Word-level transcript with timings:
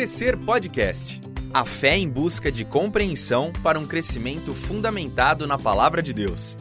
Crescer 0.00 0.34
Podcast. 0.38 1.20
A 1.52 1.62
fé 1.62 1.94
em 1.94 2.08
busca 2.08 2.50
de 2.50 2.64
compreensão 2.64 3.52
para 3.62 3.78
um 3.78 3.86
crescimento 3.86 4.54
fundamentado 4.54 5.46
na 5.46 5.58
palavra 5.58 6.02
de 6.02 6.14
Deus. 6.14 6.56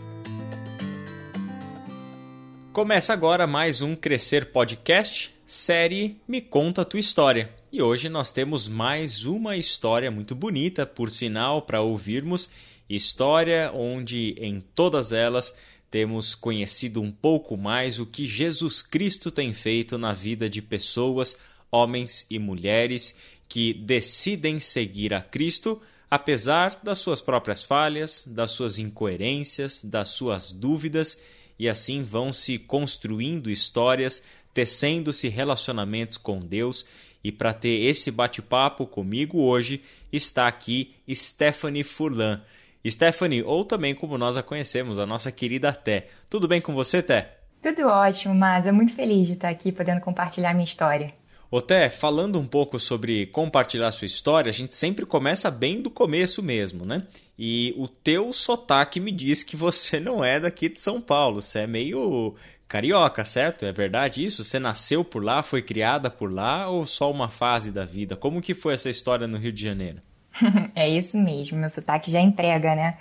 Começa 2.74 3.13
agora 3.13 3.47
mais 3.47 3.81
um 3.81 3.96
Crescer 3.96 4.52
Podcast, 4.52 5.33
série 5.47 6.17
Me 6.28 6.42
Conta 6.42 6.81
a 6.81 6.86
Tua 6.86 6.99
História. 6.99 7.49
E 7.72 7.81
hoje 7.81 8.10
nós 8.10 8.29
temos 8.29 8.67
mais 8.67 9.24
uma 9.24 9.56
história 9.56 10.12
muito 10.12 10.35
bonita, 10.35 10.85
por 10.85 11.10
sinal, 11.10 11.62
para 11.62 11.79
ouvirmos. 11.79 12.51
História 12.90 13.71
onde 13.74 14.35
em 14.37 14.60
todas 14.76 15.13
elas 15.13 15.56
temos 15.90 16.35
conhecido 16.35 17.02
um 17.02 17.09
pouco 17.09 17.55
mais 17.55 17.99
o 17.99 18.05
que 18.05 18.27
Jesus 18.27 18.81
Cristo 18.81 19.31
tem 19.31 19.53
feito 19.53 19.98
na 19.98 20.12
vida 20.12 20.50
de 20.50 20.62
pessoas, 20.62 21.38
homens 21.72 22.26
e 22.30 22.40
mulheres 22.40 23.16
que 23.48 23.73
decidem 23.73 24.59
seguir 24.59 25.14
a 25.14 25.22
Cristo, 25.22 25.82
apesar 26.09 26.80
das 26.84 27.00
suas 27.00 27.22
próprias 27.22 27.64
falhas, 27.64 28.26
das 28.28 28.52
suas 28.52 28.78
incoerências, 28.78 29.84
das 29.84 30.09
suas 30.09 30.52
dúvidas, 30.52 31.22
e 31.58 31.68
assim 31.68 32.04
vão 32.04 32.32
se 32.32 32.58
construindo 32.58 33.50
histórias, 33.50 34.23
tecendo-se 34.54 35.28
relacionamentos 35.28 36.18
com 36.18 36.40
Deus. 36.40 36.88
E 37.23 37.32
para 37.32 37.54
ter 37.54 37.81
esse 37.84 38.09
bate-papo 38.12 38.86
comigo 38.86 39.40
hoje 39.42 39.81
está 40.12 40.48
aqui 40.48 40.95
Stephanie 41.12 41.84
Furlan. 41.84 42.42
Stephanie, 42.88 43.44
ou 43.44 43.66
também 43.66 43.94
como 43.94 44.17
nós 44.17 44.38
a 44.38 44.44
conhecemos, 44.44 44.98
a 44.98 45.06
nossa 45.06 45.31
querida 45.31 45.73
Té. 45.73 46.08
Tudo 46.30 46.48
bem 46.48 46.62
com 46.62 46.73
você, 46.73 47.04
Té? 47.04 47.40
Tudo 47.62 47.88
ótimo, 47.88 48.34
mas 48.34 48.66
eu 48.66 48.73
muito 48.73 48.94
feliz 48.94 49.28
de 49.28 49.34
estar 49.34 49.50
aqui 49.50 49.70
podendo 49.70 50.00
compartilhar 50.00 50.54
minha 50.54 50.64
história. 50.64 51.14
Ô 51.52 51.59
Té, 51.59 51.89
falando 51.89 52.39
um 52.39 52.45
pouco 52.45 52.80
sobre 52.80 53.25
compartilhar 53.25 53.89
sua 53.92 54.05
história, 54.05 54.52
a 54.52 54.53
gente 54.53 54.75
sempre 54.75 55.03
começa 55.03 55.50
bem 55.50 55.81
do 55.81 55.89
começo 55.89 56.44
mesmo, 56.44 56.86
né? 56.86 57.08
E 57.38 57.73
o 57.75 57.88
teu 57.88 58.31
sotaque 58.31 59.00
me 59.00 59.11
diz 59.11 59.44
que 59.44 59.56
você 59.56 60.00
não 60.00 60.23
é 60.23 60.39
daqui 60.39 60.69
de 60.69 60.80
São 60.80 61.02
Paulo, 61.02 61.41
você 61.41 61.59
é 61.59 61.67
meio 61.67 62.36
carioca, 62.67 63.25
certo? 63.25 63.66
É 63.66 63.72
verdade 63.72 64.23
isso? 64.23 64.44
Você 64.44 64.59
nasceu 64.59 65.03
por 65.03 65.23
lá, 65.23 65.41
foi 65.41 65.64
criada 65.64 66.08
por 66.08 66.31
lá 66.31 66.69
ou 66.69 66.86
só 66.86 67.09
uma 67.09 67.30
fase 67.30 67.72
da 67.72 67.84
vida? 67.84 68.16
Como 68.16 68.41
que 68.41 68.53
foi 68.53 68.75
essa 68.75 68.89
história 68.89 69.25
no 69.25 69.39
Rio 69.39 69.52
de 69.52 69.63
Janeiro? 69.63 69.97
é 70.75 70.88
isso 70.88 71.17
mesmo, 71.17 71.58
meu 71.58 71.69
sotaque 71.72 72.11
já 72.11 72.19
entrega, 72.22 72.75
né? 72.75 73.00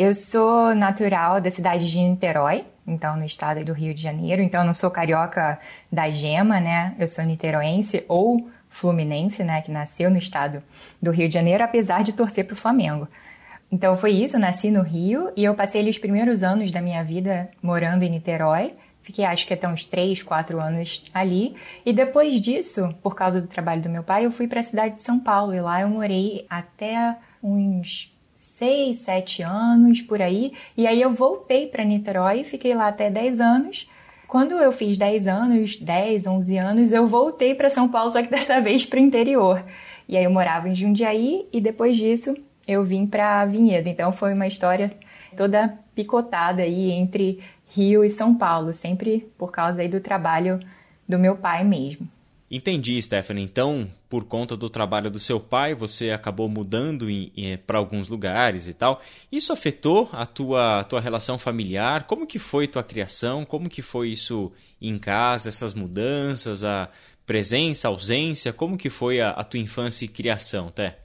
Eu 0.00 0.14
sou 0.14 0.76
natural 0.76 1.40
da 1.40 1.50
cidade 1.50 1.90
de 1.90 1.98
Niterói, 1.98 2.64
então 2.86 3.16
no 3.16 3.24
estado 3.24 3.64
do 3.64 3.72
Rio 3.72 3.92
de 3.92 4.00
Janeiro, 4.00 4.40
então 4.40 4.62
não 4.62 4.72
sou 4.72 4.92
carioca 4.92 5.58
da 5.90 6.08
gema, 6.08 6.60
né? 6.60 6.94
Eu 7.00 7.08
sou 7.08 7.24
niteroense 7.24 8.04
ou 8.06 8.48
fluminense, 8.70 9.42
né, 9.42 9.60
que 9.60 9.72
nasceu 9.72 10.08
no 10.08 10.16
estado 10.16 10.62
do 11.02 11.10
Rio 11.10 11.26
de 11.26 11.34
Janeiro, 11.34 11.64
apesar 11.64 12.04
de 12.04 12.12
torcer 12.12 12.44
para 12.44 12.54
o 12.54 12.56
Flamengo. 12.56 13.08
Então 13.72 13.96
foi 13.96 14.12
isso, 14.12 14.38
nasci 14.38 14.70
no 14.70 14.82
Rio 14.82 15.32
e 15.36 15.42
eu 15.42 15.52
passei 15.56 15.80
ali 15.80 15.90
os 15.90 15.98
primeiros 15.98 16.44
anos 16.44 16.70
da 16.70 16.80
minha 16.80 17.02
vida 17.02 17.50
morando 17.60 18.04
em 18.04 18.10
Niterói. 18.10 18.74
Fiquei 19.02 19.24
acho 19.24 19.48
que 19.48 19.54
até 19.54 19.66
uns 19.66 19.84
3, 19.84 20.22
4 20.22 20.60
anos 20.60 21.04
ali. 21.12 21.56
E 21.84 21.92
depois 21.92 22.40
disso, 22.40 22.94
por 23.02 23.16
causa 23.16 23.40
do 23.40 23.48
trabalho 23.48 23.82
do 23.82 23.90
meu 23.90 24.04
pai, 24.04 24.26
eu 24.26 24.30
fui 24.30 24.46
para 24.46 24.60
a 24.60 24.62
cidade 24.62 24.94
de 24.94 25.02
São 25.02 25.18
Paulo. 25.18 25.52
E 25.52 25.60
lá 25.60 25.80
eu 25.80 25.88
morei 25.88 26.46
até 26.48 27.16
uns 27.42 28.16
6, 28.58 28.96
7 28.96 29.42
anos 29.42 30.00
por 30.02 30.20
aí. 30.20 30.52
E 30.76 30.86
aí 30.86 31.00
eu 31.00 31.14
voltei 31.14 31.68
para 31.68 31.84
Niterói, 31.84 32.42
fiquei 32.42 32.74
lá 32.74 32.88
até 32.88 33.08
10 33.08 33.40
anos. 33.40 33.88
Quando 34.26 34.52
eu 34.56 34.72
fiz 34.72 34.98
10 34.98 35.28
anos, 35.28 35.76
10, 35.76 36.26
11 36.26 36.56
anos, 36.58 36.92
eu 36.92 37.06
voltei 37.06 37.54
para 37.54 37.70
São 37.70 37.88
Paulo, 37.88 38.10
só 38.10 38.20
que 38.20 38.28
dessa 38.30 38.60
vez 38.60 38.84
para 38.84 38.98
o 38.98 39.02
interior. 39.02 39.64
E 40.08 40.16
aí 40.16 40.24
eu 40.24 40.30
morava 40.30 40.68
em 40.68 40.74
Jundiaí 40.74 41.46
e 41.52 41.60
depois 41.60 41.96
disso 41.96 42.36
eu 42.66 42.82
vim 42.82 43.06
para 43.06 43.46
Vinhedo. 43.46 43.88
Então 43.88 44.10
foi 44.10 44.34
uma 44.34 44.46
história 44.46 44.90
toda 45.36 45.78
picotada 45.94 46.62
aí 46.62 46.90
entre 46.90 47.38
Rio 47.68 48.04
e 48.04 48.10
São 48.10 48.34
Paulo, 48.34 48.72
sempre 48.72 49.30
por 49.38 49.52
causa 49.52 49.82
aí 49.82 49.88
do 49.88 50.00
trabalho 50.00 50.58
do 51.08 51.16
meu 51.16 51.36
pai 51.36 51.62
mesmo. 51.62 52.08
Entendi, 52.50 53.00
Stephanie. 53.02 53.44
Então, 53.44 53.86
por 54.08 54.24
conta 54.24 54.56
do 54.56 54.70
trabalho 54.70 55.10
do 55.10 55.18
seu 55.18 55.38
pai, 55.38 55.74
você 55.74 56.12
acabou 56.12 56.48
mudando 56.48 57.06
para 57.66 57.76
alguns 57.76 58.08
lugares 58.08 58.66
e 58.66 58.72
tal. 58.72 59.02
Isso 59.30 59.52
afetou 59.52 60.08
a 60.12 60.24
tua, 60.24 60.82
tua 60.84 61.00
relação 61.00 61.38
familiar? 61.38 62.04
Como 62.04 62.26
que 62.26 62.38
foi 62.38 62.66
tua 62.66 62.82
criação? 62.82 63.44
Como 63.44 63.68
que 63.68 63.82
foi 63.82 64.08
isso 64.08 64.50
em 64.80 64.98
casa, 64.98 65.50
essas 65.50 65.74
mudanças, 65.74 66.64
a 66.64 66.88
presença, 67.26 67.86
a 67.86 67.90
ausência? 67.90 68.50
Como 68.50 68.78
que 68.78 68.88
foi 68.88 69.20
a, 69.20 69.30
a 69.30 69.44
tua 69.44 69.60
infância 69.60 70.06
e 70.06 70.08
criação, 70.08 70.70
Té? 70.70 70.96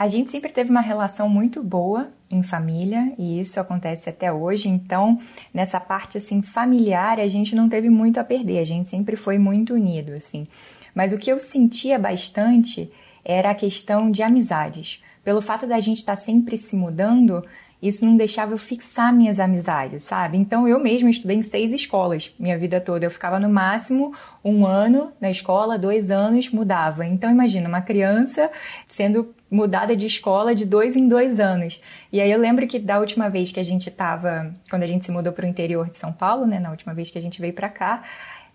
A 0.00 0.08
gente 0.08 0.30
sempre 0.30 0.50
teve 0.50 0.70
uma 0.70 0.80
relação 0.80 1.28
muito 1.28 1.62
boa 1.62 2.08
em 2.30 2.42
família 2.42 3.12
e 3.18 3.38
isso 3.38 3.60
acontece 3.60 4.08
até 4.08 4.32
hoje. 4.32 4.66
Então, 4.66 5.20
nessa 5.52 5.78
parte 5.78 6.16
assim 6.16 6.40
familiar, 6.40 7.20
a 7.20 7.28
gente 7.28 7.54
não 7.54 7.68
teve 7.68 7.90
muito 7.90 8.18
a 8.18 8.24
perder. 8.24 8.60
A 8.60 8.64
gente 8.64 8.88
sempre 8.88 9.14
foi 9.14 9.36
muito 9.36 9.74
unido, 9.74 10.12
assim. 10.12 10.48
Mas 10.94 11.12
o 11.12 11.18
que 11.18 11.30
eu 11.30 11.38
sentia 11.38 11.98
bastante 11.98 12.90
era 13.22 13.50
a 13.50 13.54
questão 13.54 14.10
de 14.10 14.22
amizades. 14.22 15.04
Pelo 15.22 15.42
fato 15.42 15.66
da 15.66 15.78
gente 15.78 15.98
estar 15.98 16.16
tá 16.16 16.22
sempre 16.22 16.56
se 16.56 16.74
mudando, 16.74 17.44
isso 17.82 18.02
não 18.06 18.16
deixava 18.16 18.52
eu 18.52 18.58
fixar 18.58 19.12
minhas 19.12 19.38
amizades, 19.38 20.02
sabe? 20.04 20.38
Então 20.38 20.66
eu 20.66 20.78
mesma 20.78 21.10
estudei 21.10 21.36
em 21.36 21.42
seis 21.42 21.72
escolas 21.72 22.34
minha 22.38 22.56
vida 22.56 22.80
toda. 22.80 23.04
Eu 23.04 23.10
ficava 23.10 23.38
no 23.38 23.50
máximo 23.50 24.14
um 24.44 24.66
ano 24.66 25.12
na 25.20 25.30
escola, 25.30 25.78
dois 25.78 26.10
anos, 26.10 26.50
mudava. 26.50 27.06
Então 27.06 27.30
imagina 27.30 27.68
uma 27.68 27.82
criança 27.82 28.50
sendo 28.88 29.34
mudada 29.50 29.94
de 29.96 30.06
escola 30.06 30.54
de 30.54 30.64
dois 30.64 30.96
em 30.96 31.08
dois 31.08 31.40
anos. 31.40 31.80
E 32.12 32.20
aí 32.20 32.30
eu 32.30 32.38
lembro 32.38 32.66
que 32.66 32.78
da 32.78 32.98
última 32.98 33.28
vez 33.28 33.52
que 33.52 33.60
a 33.60 33.64
gente 33.64 33.88
estava, 33.88 34.52
quando 34.70 34.82
a 34.82 34.86
gente 34.86 35.04
se 35.04 35.12
mudou 35.12 35.32
para 35.32 35.44
o 35.44 35.48
interior 35.48 35.90
de 35.90 35.96
São 35.96 36.12
Paulo, 36.12 36.46
né? 36.46 36.58
Na 36.58 36.70
última 36.70 36.94
vez 36.94 37.10
que 37.10 37.18
a 37.18 37.22
gente 37.22 37.40
veio 37.40 37.52
para 37.52 37.68
cá, 37.68 38.02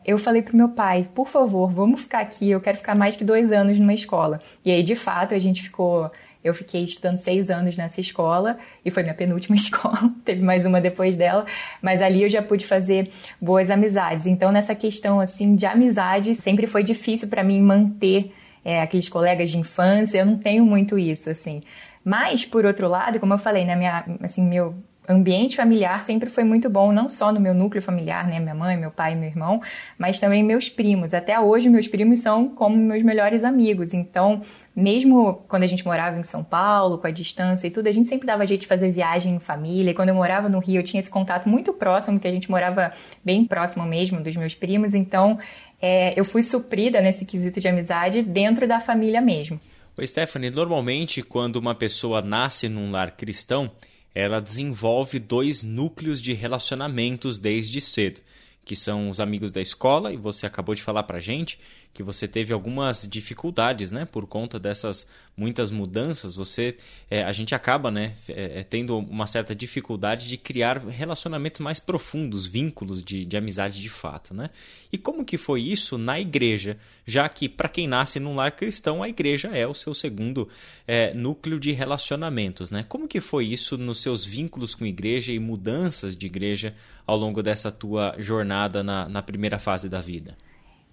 eu 0.05 0.17
falei 0.17 0.41
pro 0.41 0.55
meu 0.55 0.69
pai, 0.69 1.09
por 1.15 1.27
favor, 1.27 1.71
vamos 1.71 2.01
ficar 2.01 2.19
aqui, 2.19 2.49
eu 2.49 2.61
quero 2.61 2.77
ficar 2.77 2.95
mais 2.95 3.15
que 3.15 3.23
dois 3.23 3.51
anos 3.51 3.79
numa 3.79 3.93
escola. 3.93 4.39
E 4.63 4.71
aí, 4.71 4.83
de 4.83 4.95
fato, 4.95 5.33
a 5.33 5.39
gente 5.39 5.63
ficou 5.63 6.11
eu 6.45 6.53
fiquei 6.53 6.83
estudando 6.83 7.17
seis 7.17 7.49
anos 7.49 7.75
nessa 7.75 7.99
escola 7.99 8.57
e 8.85 8.91
foi 8.91 9.01
minha 9.01 9.15
penúltima 9.15 9.55
escola, 9.57 10.11
teve 10.23 10.43
mais 10.43 10.63
uma 10.63 10.79
depois 10.79 11.17
dela, 11.17 11.43
mas 11.81 12.03
ali 12.03 12.21
eu 12.21 12.29
já 12.29 12.41
pude 12.41 12.67
fazer 12.67 13.09
boas 13.41 13.71
amizades. 13.71 14.27
Então, 14.27 14.51
nessa 14.51 14.75
questão 14.75 15.19
assim 15.19 15.55
de 15.55 15.65
amizade, 15.65 16.35
sempre 16.35 16.67
foi 16.67 16.83
difícil 16.83 17.27
para 17.29 17.43
mim 17.43 17.59
manter 17.59 18.31
é, 18.63 18.79
aqueles 18.79 19.09
colegas 19.09 19.49
de 19.49 19.57
infância. 19.57 20.19
Eu 20.19 20.25
não 20.27 20.37
tenho 20.37 20.63
muito 20.63 20.99
isso 20.99 21.31
assim. 21.31 21.61
Mas 22.03 22.45
por 22.45 22.63
outro 22.63 22.87
lado, 22.87 23.19
como 23.19 23.33
eu 23.33 23.39
falei, 23.39 23.65
na 23.65 23.75
minha 23.75 24.05
assim 24.21 24.45
meu 24.47 24.75
ambiente 25.07 25.55
familiar 25.55 26.03
sempre 26.03 26.29
foi 26.29 26.43
muito 26.43 26.69
bom, 26.69 26.91
não 26.91 27.07
só 27.07 27.31
no 27.31 27.39
meu 27.39 27.53
núcleo 27.53 27.81
familiar, 27.81 28.27
né, 28.27 28.39
minha 28.39 28.55
mãe, 28.55 28.75
meu 28.75 28.89
pai, 28.91 29.15
meu 29.15 29.29
irmão, 29.29 29.61
mas 29.97 30.19
também 30.19 30.43
meus 30.43 30.69
primos. 30.69 31.13
Até 31.13 31.39
hoje 31.39 31.69
meus 31.69 31.87
primos 31.87 32.19
são 32.21 32.49
como 32.49 32.75
meus 32.75 33.03
melhores 33.03 33.43
amigos. 33.43 33.93
Então, 33.93 34.41
mesmo 34.75 35.45
quando 35.47 35.63
a 35.63 35.67
gente 35.67 35.85
morava 35.85 36.19
em 36.19 36.23
São 36.23 36.43
Paulo, 36.43 36.97
com 36.97 37.07
a 37.07 37.11
distância 37.11 37.65
e 37.67 37.71
tudo, 37.71 37.87
a 37.87 37.91
gente 37.91 38.09
sempre 38.09 38.27
dava 38.27 38.45
jeito 38.45 38.61
de 38.61 38.67
fazer 38.67 38.91
viagem 38.91 39.35
em 39.35 39.39
família. 39.39 39.91
E 39.91 39.93
quando 39.93 40.09
eu 40.09 40.15
morava 40.15 40.49
no 40.49 40.59
Rio, 40.59 40.81
eu 40.81 40.83
tinha 40.83 40.99
esse 40.99 41.09
contato 41.09 41.47
muito 41.47 41.71
próximo, 41.71 42.19
que 42.19 42.27
a 42.27 42.31
gente 42.31 42.51
morava 42.51 42.91
bem 43.23 43.45
próximo 43.45 43.85
mesmo 43.85 44.21
dos 44.21 44.35
meus 44.35 44.53
primos. 44.53 44.93
Então, 44.93 45.39
é, 45.81 46.19
eu 46.19 46.25
fui 46.25 46.43
suprida 46.43 46.99
nesse 46.99 47.25
quesito 47.25 47.59
de 47.59 47.67
amizade 47.67 48.21
dentro 48.21 48.67
da 48.67 48.81
família 48.81 49.21
mesmo. 49.21 49.59
Oi, 49.97 50.05
Stephanie, 50.05 50.49
normalmente 50.49 51.21
quando 51.21 51.55
uma 51.55 51.73
pessoa 51.73 52.21
nasce 52.21 52.67
num 52.67 52.91
lar 52.91 53.11
cristão, 53.11 53.71
ela 54.13 54.41
desenvolve 54.41 55.19
dois 55.19 55.63
núcleos 55.63 56.21
de 56.21 56.33
relacionamentos 56.33 57.39
desde 57.39 57.79
cedo, 57.79 58.19
que 58.65 58.75
são 58.75 59.09
os 59.09 59.21
amigos 59.21 59.53
da 59.53 59.61
escola, 59.61 60.11
e 60.11 60.17
você 60.17 60.45
acabou 60.45 60.75
de 60.75 60.83
falar 60.83 61.03
para 61.03 61.21
gente 61.21 61.57
que 61.95 62.03
você 62.03 62.27
teve 62.27 62.51
algumas 62.51 63.07
dificuldades, 63.09 63.89
né, 63.89 64.03
por 64.03 64.27
conta 64.27 64.59
dessas 64.59 65.07
muitas 65.35 65.71
mudanças. 65.71 66.35
Você, 66.35 66.75
é, 67.09 67.23
a 67.23 67.31
gente 67.31 67.55
acaba, 67.55 67.89
né, 67.89 68.13
é, 68.27 68.63
tendo 68.63 68.97
uma 68.97 69.25
certa 69.25 69.55
dificuldade 69.55 70.27
de 70.27 70.35
criar 70.35 70.77
relacionamentos 70.79 71.61
mais 71.61 71.79
profundos, 71.79 72.45
vínculos 72.45 73.01
de, 73.01 73.23
de 73.23 73.37
amizade 73.37 73.81
de 73.81 73.87
fato, 73.87 74.33
né? 74.33 74.49
E 74.91 74.97
como 74.97 75.23
que 75.23 75.37
foi 75.37 75.61
isso 75.61 75.97
na 75.97 76.19
igreja, 76.19 76.77
já 77.07 77.29
que 77.29 77.47
para 77.47 77.69
quem 77.69 77.87
nasce 77.87 78.19
num 78.19 78.35
lar 78.35 78.51
cristão, 78.51 79.01
a 79.01 79.07
igreja 79.07 79.47
é 79.55 79.65
o 79.65 79.73
seu 79.73 79.93
segundo 79.93 80.49
é, 80.85 81.13
núcleo 81.13 81.57
de 81.57 81.71
relacionamentos, 81.71 82.69
né? 82.69 82.85
Como 82.89 83.07
que 83.07 83.21
foi 83.21 83.45
isso 83.45 83.77
nos 83.77 84.01
seus 84.01 84.25
vínculos 84.25 84.75
com 84.75 84.83
a 84.83 84.89
igreja 84.89 85.31
e 85.31 85.39
mudanças 85.39 86.13
de 86.13 86.25
igreja 86.25 86.75
ao 87.07 87.15
longo 87.15 87.41
dessa 87.41 87.71
tua 87.71 88.15
jornada 88.19 88.83
na, 88.83 89.07
na 89.07 89.21
primeira 89.21 89.57
fase 89.57 89.87
da 89.87 90.01
vida? 90.01 90.35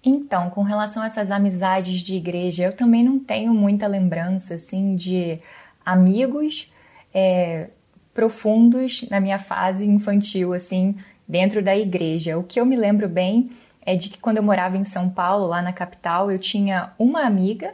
Então, 0.03 0.49
com 0.49 0.63
relação 0.63 1.01
a 1.03 1.07
essas 1.07 1.31
amizades 1.31 2.01
de 2.01 2.15
igreja, 2.15 2.63
eu 2.65 2.75
também 2.75 3.03
não 3.03 3.19
tenho 3.19 3.53
muita 3.53 3.87
lembrança 3.87 4.55
assim 4.55 4.95
de 4.95 5.39
amigos 5.85 6.71
é, 7.13 7.69
profundos 8.13 9.07
na 9.09 9.19
minha 9.19 9.39
fase 9.39 9.85
infantil, 9.85 10.53
assim, 10.53 10.95
dentro 11.27 11.63
da 11.63 11.75
igreja. 11.75 12.37
O 12.37 12.43
que 12.43 12.59
eu 12.59 12.65
me 12.65 12.75
lembro 12.75 13.07
bem 13.07 13.51
é 13.85 13.95
de 13.95 14.09
que 14.09 14.17
quando 14.17 14.37
eu 14.37 14.43
morava 14.43 14.77
em 14.77 14.83
São 14.85 15.09
Paulo, 15.09 15.47
lá 15.47 15.61
na 15.61 15.73
capital, 15.73 16.31
eu 16.31 16.39
tinha 16.39 16.91
uma 16.97 17.21
amiga 17.25 17.73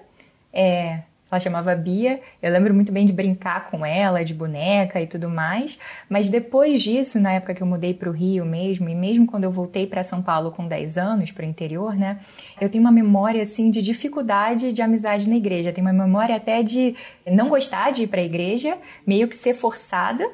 É, 0.51 1.03
ela 1.31 1.39
chamava 1.39 1.75
Bia. 1.75 2.19
Eu 2.41 2.51
lembro 2.51 2.73
muito 2.73 2.91
bem 2.91 3.05
de 3.05 3.13
brincar 3.13 3.69
com 3.69 3.85
ela, 3.85 4.25
de 4.25 4.33
boneca 4.33 4.99
e 4.99 5.05
tudo 5.05 5.29
mais. 5.29 5.79
Mas 6.09 6.29
depois 6.29 6.81
disso, 6.81 7.19
na 7.19 7.33
época 7.33 7.53
que 7.53 7.61
eu 7.61 7.67
mudei 7.67 7.93
para 7.93 8.09
o 8.09 8.11
Rio 8.11 8.45
mesmo, 8.45 8.89
e 8.89 8.95
mesmo 8.95 9.27
quando 9.27 9.43
eu 9.43 9.51
voltei 9.51 9.85
para 9.85 10.03
São 10.03 10.21
Paulo 10.21 10.51
com 10.51 10.67
10 10.67 10.97
anos, 10.97 11.31
para 11.31 11.45
o 11.45 11.47
interior, 11.47 11.95
né? 11.95 12.19
Eu 12.59 12.69
tenho 12.69 12.83
uma 12.83 12.91
memória 12.91 13.43
assim 13.43 13.69
de 13.69 13.81
dificuldade 13.81 14.73
de 14.73 14.81
amizade 14.81 15.29
na 15.29 15.35
igreja. 15.35 15.71
tenho 15.71 15.85
uma 15.85 15.93
memória 15.93 16.35
até 16.35 16.63
de 16.63 16.95
não 17.25 17.49
gostar 17.49 17.91
de 17.91 18.03
ir 18.03 18.07
para 18.07 18.21
a 18.21 18.23
igreja, 18.23 18.77
meio 19.05 19.27
que 19.27 19.35
ser 19.35 19.53
forçada 19.53 20.27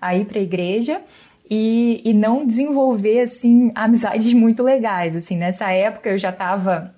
a 0.00 0.16
ir 0.16 0.24
para 0.24 0.38
a 0.38 0.42
igreja. 0.42 1.02
E, 1.50 2.02
e 2.04 2.12
não 2.12 2.46
desenvolver 2.46 3.20
assim 3.20 3.72
amizades 3.74 4.34
muito 4.34 4.62
legais 4.62 5.16
assim 5.16 5.34
nessa 5.34 5.72
época 5.72 6.10
eu 6.10 6.18
já 6.18 6.28
estava 6.28 6.94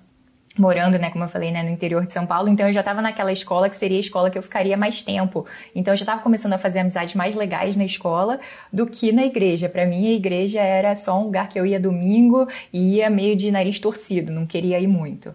morando, 0.57 0.97
né, 0.97 1.09
como 1.09 1.23
eu 1.23 1.29
falei, 1.29 1.51
né, 1.51 1.63
no 1.63 1.69
interior 1.69 2.05
de 2.05 2.13
São 2.13 2.25
Paulo, 2.25 2.49
então 2.49 2.67
eu 2.67 2.73
já 2.73 2.81
estava 2.81 3.01
naquela 3.01 3.31
escola 3.31 3.69
que 3.69 3.77
seria 3.77 3.97
a 3.97 4.01
escola 4.01 4.29
que 4.29 4.37
eu 4.37 4.43
ficaria 4.43 4.75
mais 4.75 5.01
tempo. 5.01 5.45
Então 5.75 5.93
eu 5.93 5.97
já 5.97 6.03
estava 6.03 6.21
começando 6.21 6.53
a 6.53 6.57
fazer 6.57 6.79
amizades 6.79 7.15
mais 7.15 7.35
legais 7.35 7.75
na 7.75 7.85
escola 7.85 8.39
do 8.71 8.85
que 8.85 9.11
na 9.11 9.25
igreja. 9.25 9.69
Para 9.69 9.85
mim 9.85 10.07
a 10.07 10.13
igreja 10.13 10.61
era 10.61 10.95
só 10.95 11.19
um 11.19 11.25
lugar 11.25 11.49
que 11.49 11.59
eu 11.59 11.65
ia 11.65 11.79
domingo 11.79 12.47
e 12.71 12.97
ia 12.97 13.09
meio 13.09 13.35
de 13.35 13.51
nariz 13.51 13.79
torcido, 13.79 14.31
não 14.31 14.45
queria 14.45 14.79
ir 14.79 14.87
muito. 14.87 15.33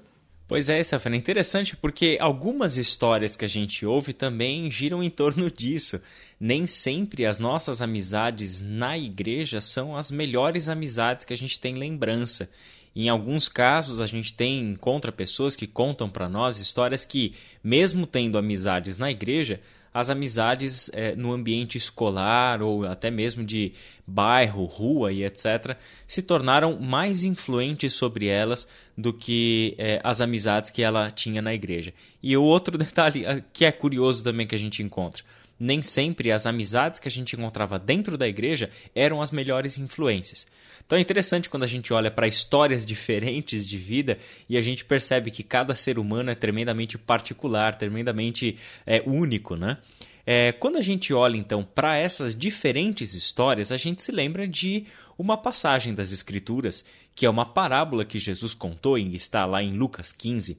Pois 0.49 0.69
é, 0.69 0.81
Stephanie, 0.81 1.19
interessante 1.19 1.77
porque 1.77 2.17
algumas 2.21 2.77
histórias 2.77 3.37
que 3.37 3.45
a 3.45 3.49
gente 3.49 3.85
ouve 3.85 4.13
também 4.13 4.71
giram 4.71 5.03
em 5.03 5.11
torno 5.11 5.51
disso. 5.51 6.01
Nem 6.39 6.67
sempre 6.67 7.27
as 7.27 7.39
nossas 7.39 7.83
amizades 7.83 8.61
na 8.61 8.97
igreja 8.97 9.61
são 9.61 9.97
as 9.97 10.11
melhores 10.11 10.69
amizades 10.69 11.25
que 11.25 11.33
a 11.33 11.37
gente 11.37 11.59
tem 11.59 11.75
lembrança. 11.75 12.49
Em 12.99 13.11
alguns 13.11 13.47
casos, 13.47 14.01
a 14.01 14.07
gente 14.07 14.33
tem 14.33 14.71
encontra 14.71 15.13
pessoas 15.13 15.55
que 15.55 15.67
contam 15.67 16.09
para 16.09 16.31
nós 16.31 16.57
histórias 16.57 17.05
que, 17.05 17.35
mesmo 17.63 18.07
tendo 18.07 18.39
amizades 18.39 18.97
na 18.97 19.11
igreja, 19.11 19.61
as 19.93 20.09
amizades 20.09 20.91
é, 20.95 21.15
no 21.15 21.31
ambiente 21.31 21.77
escolar 21.77 22.63
ou 22.63 22.87
até 22.87 23.11
mesmo 23.11 23.45
de 23.45 23.75
bairro, 24.07 24.65
rua 24.65 25.13
e 25.13 25.23
etc., 25.23 25.77
se 26.07 26.23
tornaram 26.23 26.81
mais 26.81 27.23
influentes 27.23 27.93
sobre 27.93 28.29
elas 28.29 28.67
do 28.97 29.13
que 29.13 29.75
é, 29.77 30.01
as 30.03 30.23
amizades 30.23 30.71
que 30.71 30.83
ela 30.83 31.11
tinha 31.11 31.43
na 31.43 31.53
igreja. 31.53 31.93
E 32.23 32.35
o 32.35 32.43
outro 32.43 32.77
detalhe 32.79 33.27
que 33.53 33.67
é 33.67 33.73
curioso 33.73 34.25
também 34.25 34.47
que 34.47 34.55
a 34.55 34.59
gente 34.59 34.83
encontra 34.83 35.23
nem 35.59 35.83
sempre 35.83 36.31
as 36.31 36.47
amizades 36.47 36.99
que 36.99 37.09
a 37.09 37.11
gente 37.11 37.35
encontrava 37.35 37.79
dentro 37.79 38.19
da 38.19 38.29
igreja 38.29 38.71
eram 38.95 39.23
as 39.23 39.31
melhores 39.31 39.79
influências. 39.79 40.47
Então 40.85 40.99
é 40.99 41.01
interessante 41.01 41.51
quando 41.51 41.65
a 41.65 41.69
gente 41.69 41.93
olha 41.93 42.11
para 42.11 42.29
histórias 42.29 42.85
diferentes 42.85 43.67
de 43.67 43.79
vida 43.79 44.19
e 44.49 44.57
a 44.57 44.63
gente 44.63 44.85
percebe 44.85 45.31
que 45.31 45.43
cada 45.43 45.75
ser 45.75 45.99
humano 45.99 46.31
é 46.31 46.35
tremendamente 46.35 46.97
particular, 46.97 47.75
tremendamente 47.75 48.57
é, 48.87 49.03
único, 49.05 49.57
né? 49.57 49.79
É, 50.29 50.51
quando 50.53 50.77
a 50.77 50.83
gente 50.83 51.15
olha 51.15 51.37
então 51.37 51.63
para 51.63 51.97
essas 51.97 52.35
diferentes 52.35 53.15
histórias, 53.15 53.71
a 53.71 53.77
gente 53.77 54.03
se 54.03 54.11
lembra 54.11 54.47
de 54.47 54.85
uma 55.17 55.37
passagem 55.37 55.95
das 55.95 56.13
Escrituras, 56.13 56.85
que 57.15 57.25
é 57.25 57.31
uma 57.31 57.47
parábola 57.47 58.05
que 58.05 58.19
Jesus 58.19 58.53
contou 58.53 58.99
e 58.99 59.15
está 59.15 59.47
lá 59.47 59.63
em 59.63 59.73
Lucas 59.73 60.13
15, 60.13 60.59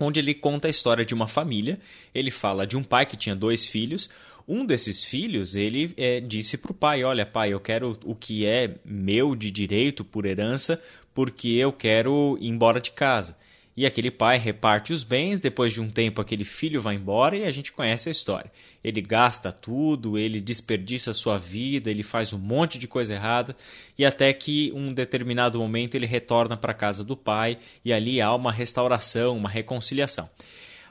onde 0.00 0.20
ele 0.20 0.34
conta 0.34 0.68
a 0.68 0.70
história 0.70 1.04
de 1.04 1.14
uma 1.14 1.26
família. 1.26 1.78
Ele 2.14 2.30
fala 2.30 2.66
de 2.66 2.76
um 2.76 2.82
pai 2.82 3.06
que 3.06 3.16
tinha 3.16 3.34
dois 3.34 3.66
filhos. 3.66 4.08
Um 4.46 4.64
desses 4.64 5.04
filhos, 5.04 5.54
ele 5.54 5.92
é, 5.96 6.20
disse 6.20 6.56
para 6.56 6.72
o 6.72 6.74
pai: 6.74 7.04
Olha, 7.04 7.26
pai, 7.26 7.52
eu 7.52 7.60
quero 7.60 7.98
o 8.04 8.14
que 8.14 8.46
é 8.46 8.76
meu 8.84 9.36
de 9.36 9.50
direito 9.50 10.04
por 10.04 10.24
herança, 10.24 10.80
porque 11.12 11.48
eu 11.48 11.72
quero 11.72 12.38
ir 12.40 12.48
embora 12.48 12.80
de 12.80 12.90
casa. 12.90 13.36
E 13.78 13.86
aquele 13.86 14.10
pai 14.10 14.38
reparte 14.38 14.92
os 14.92 15.04
bens, 15.04 15.38
depois 15.38 15.72
de 15.72 15.80
um 15.80 15.88
tempo 15.88 16.20
aquele 16.20 16.42
filho 16.42 16.82
vai 16.82 16.96
embora 16.96 17.36
e 17.36 17.44
a 17.44 17.50
gente 17.52 17.70
conhece 17.70 18.08
a 18.08 18.10
história. 18.10 18.50
Ele 18.82 19.00
gasta 19.00 19.52
tudo, 19.52 20.18
ele 20.18 20.40
desperdiça 20.40 21.12
a 21.12 21.14
sua 21.14 21.38
vida, 21.38 21.88
ele 21.88 22.02
faz 22.02 22.32
um 22.32 22.38
monte 22.38 22.76
de 22.76 22.88
coisa 22.88 23.14
errada 23.14 23.54
e 23.96 24.04
até 24.04 24.32
que 24.32 24.72
um 24.74 24.92
determinado 24.92 25.60
momento 25.60 25.94
ele 25.94 26.06
retorna 26.06 26.56
para 26.56 26.72
a 26.72 26.74
casa 26.74 27.04
do 27.04 27.16
pai 27.16 27.56
e 27.84 27.92
ali 27.92 28.20
há 28.20 28.34
uma 28.34 28.50
restauração, 28.50 29.36
uma 29.36 29.48
reconciliação. 29.48 30.28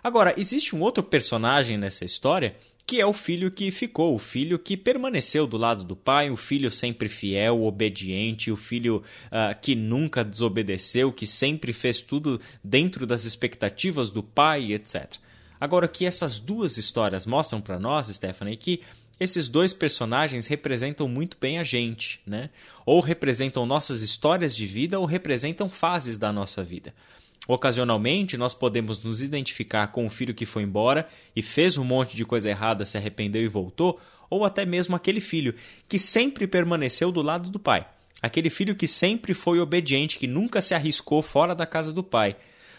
Agora, 0.01 0.33
existe 0.37 0.73
um 0.73 0.79
outro 0.79 1.03
personagem 1.03 1.77
nessa 1.77 2.05
história 2.05 2.55
que 2.87 3.01
é 3.01 3.05
o 3.05 3.11
filho 3.11 3.51
que 3.51 3.69
ficou, 3.69 4.15
o 4.15 4.19
filho 4.19 4.57
que 4.57 4.77
permaneceu 4.77 5.45
do 5.45 5.57
lado 5.57 5.83
do 5.83 5.93
pai, 5.93 6.29
o 6.29 6.37
filho 6.37 6.71
sempre 6.71 7.09
fiel, 7.09 7.61
obediente, 7.63 8.49
o 8.49 8.55
filho 8.55 9.03
uh, 9.25 9.59
que 9.61 9.75
nunca 9.75 10.23
desobedeceu, 10.23 11.11
que 11.11 11.27
sempre 11.27 11.73
fez 11.73 12.01
tudo 12.01 12.39
dentro 12.63 13.05
das 13.05 13.25
expectativas 13.25 14.09
do 14.09 14.23
pai, 14.23 14.71
etc. 14.71 15.15
Agora, 15.59 15.85
o 15.85 15.89
que 15.89 16.05
essas 16.05 16.39
duas 16.39 16.77
histórias 16.77 17.25
mostram 17.25 17.59
para 17.59 17.77
nós, 17.77 18.07
Stephanie, 18.07 18.53
é 18.53 18.57
que 18.57 18.81
esses 19.19 19.49
dois 19.49 19.73
personagens 19.73 20.47
representam 20.47 21.09
muito 21.09 21.37
bem 21.41 21.59
a 21.59 21.65
gente, 21.65 22.21
né? 22.25 22.49
Ou 22.85 23.01
representam 23.01 23.65
nossas 23.65 24.01
histórias 24.01 24.55
de 24.55 24.65
vida 24.65 24.97
ou 24.97 25.05
representam 25.05 25.69
fases 25.69 26.17
da 26.17 26.31
nossa 26.31 26.63
vida. 26.63 26.93
Ocasionalmente, 27.47 28.35
nós 28.35 28.53
podemos 28.53 29.01
nos 29.01 29.21
identificar 29.21 29.87
com 29.87 30.05
o 30.05 30.09
filho 30.09 30.33
que 30.33 30.45
foi 30.45 30.63
embora 30.63 31.07
e 31.35 31.41
fez 31.41 31.77
um 31.77 31.83
monte 31.83 32.17
de 32.17 32.25
coisa 32.25 32.49
errada, 32.49 32.85
se 32.85 32.97
arrependeu 32.97 33.41
e 33.41 33.47
voltou, 33.47 33.99
ou 34.29 34.43
até 34.43 34.65
mesmo 34.65 34.95
aquele 34.95 35.21
filho 35.21 35.55
que 35.87 35.97
sempre 35.97 36.45
permaneceu 36.45 37.11
do 37.11 37.21
lado 37.21 37.49
do 37.49 37.57
pai. 37.57 37.87
Aquele 38.21 38.49
filho 38.49 38.75
que 38.75 38.87
sempre 38.87 39.33
foi 39.33 39.59
obediente, 39.59 40.17
que 40.17 40.27
nunca 40.27 40.59
se 40.59 40.73
arriscou 40.73 41.21
fora 41.21 41.55
da 41.55 41.65
casa 41.65 41.93
do 41.93 42.03
pai. 42.03 42.35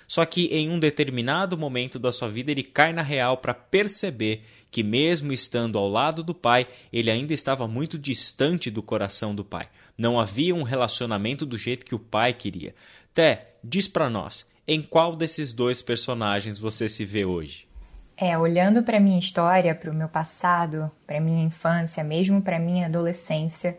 Só 0.06 0.25
que 0.25 0.47
em 0.47 0.71
um 0.71 0.79
determinado 0.79 1.56
momento 1.56 1.99
da 1.99 2.11
sua 2.11 2.29
vida 2.29 2.50
ele 2.50 2.62
cai 2.62 2.93
na 2.93 3.03
real 3.03 3.37
para 3.37 3.55
perceber 3.55 4.43
que, 4.71 4.82
mesmo 4.82 5.32
estando 5.32 5.79
ao 5.79 5.88
lado 5.88 6.23
do 6.23 6.35
pai, 6.35 6.67
ele 6.93 7.11
ainda 7.11 7.32
estava 7.32 7.69
muito 7.69 7.99
distante 7.99 8.71
do 8.71 8.82
coração 8.82 9.35
do 9.35 9.44
pai. 9.44 9.69
Não 9.97 10.19
havia 10.19 10.55
um 10.55 10.62
relacionamento 10.62 11.47
do 11.47 11.56
jeito 11.56 11.87
que 11.87 11.94
o 11.94 11.99
pai 11.99 12.32
queria. 12.32 12.75
Té, 13.14 13.55
diz 13.62 13.87
para 13.87 14.09
nós, 14.09 14.47
em 14.69 14.82
qual 14.82 15.17
desses 15.17 15.50
dois 15.50 15.81
personagens 15.81 16.59
você 16.59 16.91
se 16.91 17.03
vê 17.03 17.25
hoje? 17.25 17.67
É, 18.15 18.37
olhando 18.37 18.82
para 18.82 19.00
minha 19.00 19.19
história, 19.19 19.75
para 19.75 19.91
o 19.91 19.94
meu 19.94 20.09
passado, 20.09 20.91
para 21.06 21.19
minha 21.19 21.43
infância, 21.43 22.05
mesmo 22.05 22.43
para 22.43 22.59
minha 22.59 22.85
adolescência, 22.85 23.79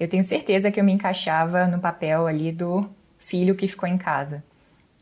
eu 0.00 0.08
tenho 0.08 0.24
certeza 0.24 0.70
que 0.70 0.80
eu 0.80 0.84
me 0.84 0.92
encaixava 0.92 1.68
no 1.68 1.78
papel 1.78 2.26
ali 2.26 2.50
do 2.50 2.90
filho 3.18 3.54
que 3.54 3.68
ficou 3.68 3.88
em 3.88 3.96
casa. 3.96 4.42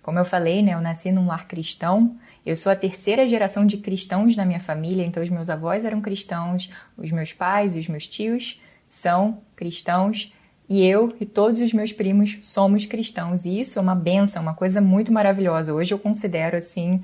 Como 0.03 0.19
eu 0.19 0.25
falei, 0.27 0.63
né, 0.63 0.75
eu 0.75 0.81
nasci 0.83 1.11
num 1.11 1.27
lar 1.27 1.49
cristão. 1.49 2.19
Eu 2.45 2.55
sou 2.55 2.71
a 2.71 2.77
terceira 2.77 3.27
geração 3.27 3.65
de 3.65 3.79
cristãos 3.79 4.37
na 4.37 4.45
minha 4.45 4.61
família, 4.61 5.07
então 5.07 5.23
os 5.23 5.31
meus 5.31 5.49
avós 5.49 5.87
eram 5.87 6.03
cristãos, 6.03 6.71
os 6.99 7.11
meus 7.11 7.33
pais 7.33 7.75
e 7.75 7.79
os 7.79 7.89
meus 7.89 8.07
tios 8.07 8.61
são 8.87 9.41
cristãos. 9.57 10.33
E 10.69 10.85
eu 10.85 11.13
e 11.21 11.27
todos 11.27 11.61
os 11.61 11.73
meus 11.73 11.93
primos 11.93 12.39
somos 12.43 12.87
cristãos. 12.87 13.45
E 13.45 13.61
isso 13.61 13.79
é 13.79 13.83
uma 13.83 13.95
benção, 13.95 14.43
uma 14.43 14.55
coisa 14.55 14.81
muito 14.81 15.13
maravilhosa. 15.13 15.75
Hoje 15.75 15.93
eu 15.93 15.99
considero, 15.99 16.57
assim, 16.57 17.03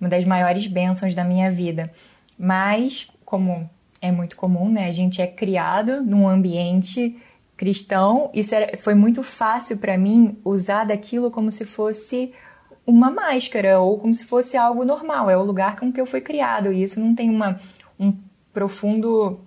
uma 0.00 0.08
das 0.08 0.24
maiores 0.24 0.66
bênçãos 0.66 1.14
da 1.14 1.24
minha 1.24 1.50
vida. 1.50 1.92
Mas, 2.38 3.10
como 3.24 3.68
é 4.00 4.10
muito 4.10 4.36
comum, 4.36 4.70
né? 4.70 4.86
A 4.86 4.92
gente 4.92 5.20
é 5.20 5.26
criado 5.26 6.02
num 6.02 6.28
ambiente 6.28 7.16
cristão. 7.56 8.30
Isso 8.34 8.54
era, 8.54 8.76
foi 8.78 8.94
muito 8.94 9.22
fácil 9.22 9.78
para 9.78 9.96
mim 9.96 10.36
usar 10.44 10.84
daquilo 10.84 11.30
como 11.30 11.50
se 11.50 11.64
fosse 11.64 12.32
uma 12.84 13.10
máscara 13.10 13.80
ou 13.80 13.98
como 13.98 14.14
se 14.14 14.24
fosse 14.24 14.56
algo 14.56 14.84
normal. 14.84 15.30
É 15.30 15.36
o 15.36 15.44
lugar 15.44 15.76
com 15.76 15.92
que 15.92 16.00
eu 16.00 16.06
fui 16.06 16.20
criado. 16.20 16.72
E 16.72 16.82
isso 16.82 16.98
não 16.98 17.14
tem 17.14 17.30
uma, 17.30 17.60
um 17.98 18.12
profundo 18.52 19.40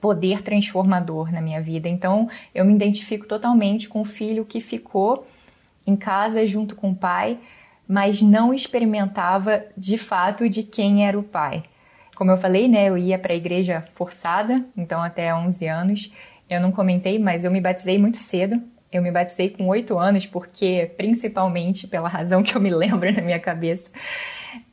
poder 0.00 0.42
transformador 0.42 1.32
na 1.32 1.40
minha 1.40 1.60
vida. 1.60 1.88
Então, 1.88 2.28
eu 2.54 2.64
me 2.64 2.74
identifico 2.74 3.26
totalmente 3.26 3.88
com 3.88 4.00
o 4.00 4.04
filho 4.04 4.44
que 4.44 4.60
ficou 4.60 5.26
em 5.86 5.96
casa 5.96 6.46
junto 6.46 6.74
com 6.74 6.90
o 6.90 6.94
pai, 6.94 7.38
mas 7.86 8.22
não 8.22 8.54
experimentava 8.54 9.64
de 9.76 9.98
fato 9.98 10.48
de 10.48 10.62
quem 10.62 11.06
era 11.06 11.18
o 11.18 11.22
pai. 11.22 11.62
Como 12.14 12.30
eu 12.30 12.36
falei, 12.36 12.68
né, 12.68 12.88
eu 12.88 12.98
ia 12.98 13.18
para 13.18 13.32
a 13.32 13.36
igreja 13.36 13.84
forçada, 13.94 14.64
então 14.76 15.02
até 15.02 15.34
11 15.34 15.66
anos. 15.66 16.12
Eu 16.48 16.60
não 16.60 16.72
comentei, 16.72 17.18
mas 17.18 17.44
eu 17.44 17.50
me 17.50 17.60
batizei 17.60 17.98
muito 17.98 18.18
cedo. 18.18 18.60
Eu 18.92 19.02
me 19.02 19.10
batizei 19.10 19.50
com 19.50 19.68
oito 19.68 19.98
anos, 19.98 20.26
porque, 20.26 20.90
principalmente 20.96 21.86
pela 21.86 22.08
razão 22.08 22.42
que 22.42 22.56
eu 22.56 22.60
me 22.60 22.70
lembro 22.74 23.12
na 23.12 23.22
minha 23.22 23.38
cabeça, 23.38 23.88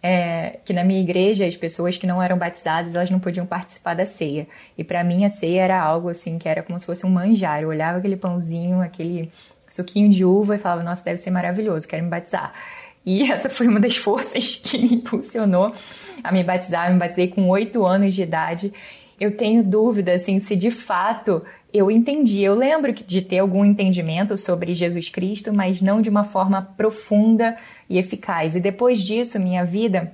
é, 0.02 0.60
que 0.66 0.74
na 0.74 0.84
minha 0.84 1.00
igreja 1.00 1.46
as 1.46 1.56
pessoas 1.56 1.98
que 1.98 2.08
não 2.08 2.22
eram 2.22 2.38
batizadas 2.38 2.96
elas 2.96 3.12
não 3.12 3.20
podiam 3.20 3.46
participar 3.46 3.94
da 3.94 4.06
ceia. 4.06 4.48
E 4.78 4.84
para 4.84 5.04
mim 5.04 5.26
a 5.26 5.30
ceia 5.30 5.62
era 5.62 5.80
algo 5.80 6.10
assim 6.10 6.38
que 6.38 6.50
era 6.50 6.64
como 6.64 6.80
se 6.80 6.86
fosse 6.86 7.06
um 7.06 7.10
manjar. 7.10 7.62
Eu 7.62 7.70
olhava 7.70 8.00
aquele 8.00 8.18
pãozinho, 8.18 8.82
aquele 8.82 9.32
suquinho 9.70 10.10
de 10.10 10.26
uva 10.26 10.56
e 10.56 10.60
falava: 10.60 10.84
Nossa, 10.84 11.04
deve 11.04 11.20
ser 11.20 11.32
maravilhoso, 11.32 11.88
quero 11.88 12.04
me 12.04 12.10
batizar. 12.10 12.54
E 13.06 13.24
essa 13.32 13.50
foi 13.50 13.68
uma 13.68 13.80
das 13.80 13.96
forças 13.96 14.58
que 14.58 14.78
me 14.78 14.96
impulsionou 14.96 15.74
a 16.24 16.32
me 16.32 16.44
batizar. 16.44 16.88
Eu 16.88 16.94
me 16.94 17.00
batizei 17.00 17.28
com 17.30 17.48
oito 17.50 17.86
anos 17.86 18.14
de 18.14 18.24
idade. 18.24 18.74
Eu 19.20 19.36
tenho 19.36 19.64
dúvida 19.64 20.14
assim 20.14 20.40
se 20.40 20.56
de 20.56 20.70
fato 20.70 21.44
eu 21.74 21.92
entendi. 21.92 22.44
Eu 22.44 22.56
lembro 22.56 22.94
de 22.94 23.22
ter 23.22 23.40
algum 23.40 23.66
entendimento 23.66 24.38
sobre 24.38 24.74
Jesus 24.74 25.10
Cristo, 25.10 25.54
mas 25.54 25.82
não 25.82 26.02
de 26.02 26.10
uma 26.10 26.24
forma 26.24 26.62
profunda 26.78 27.58
e 27.90 27.98
eficaz. 27.98 28.56
E 28.56 28.60
depois 28.60 29.02
disso, 29.02 29.40
minha 29.40 29.66
vida 29.66 30.14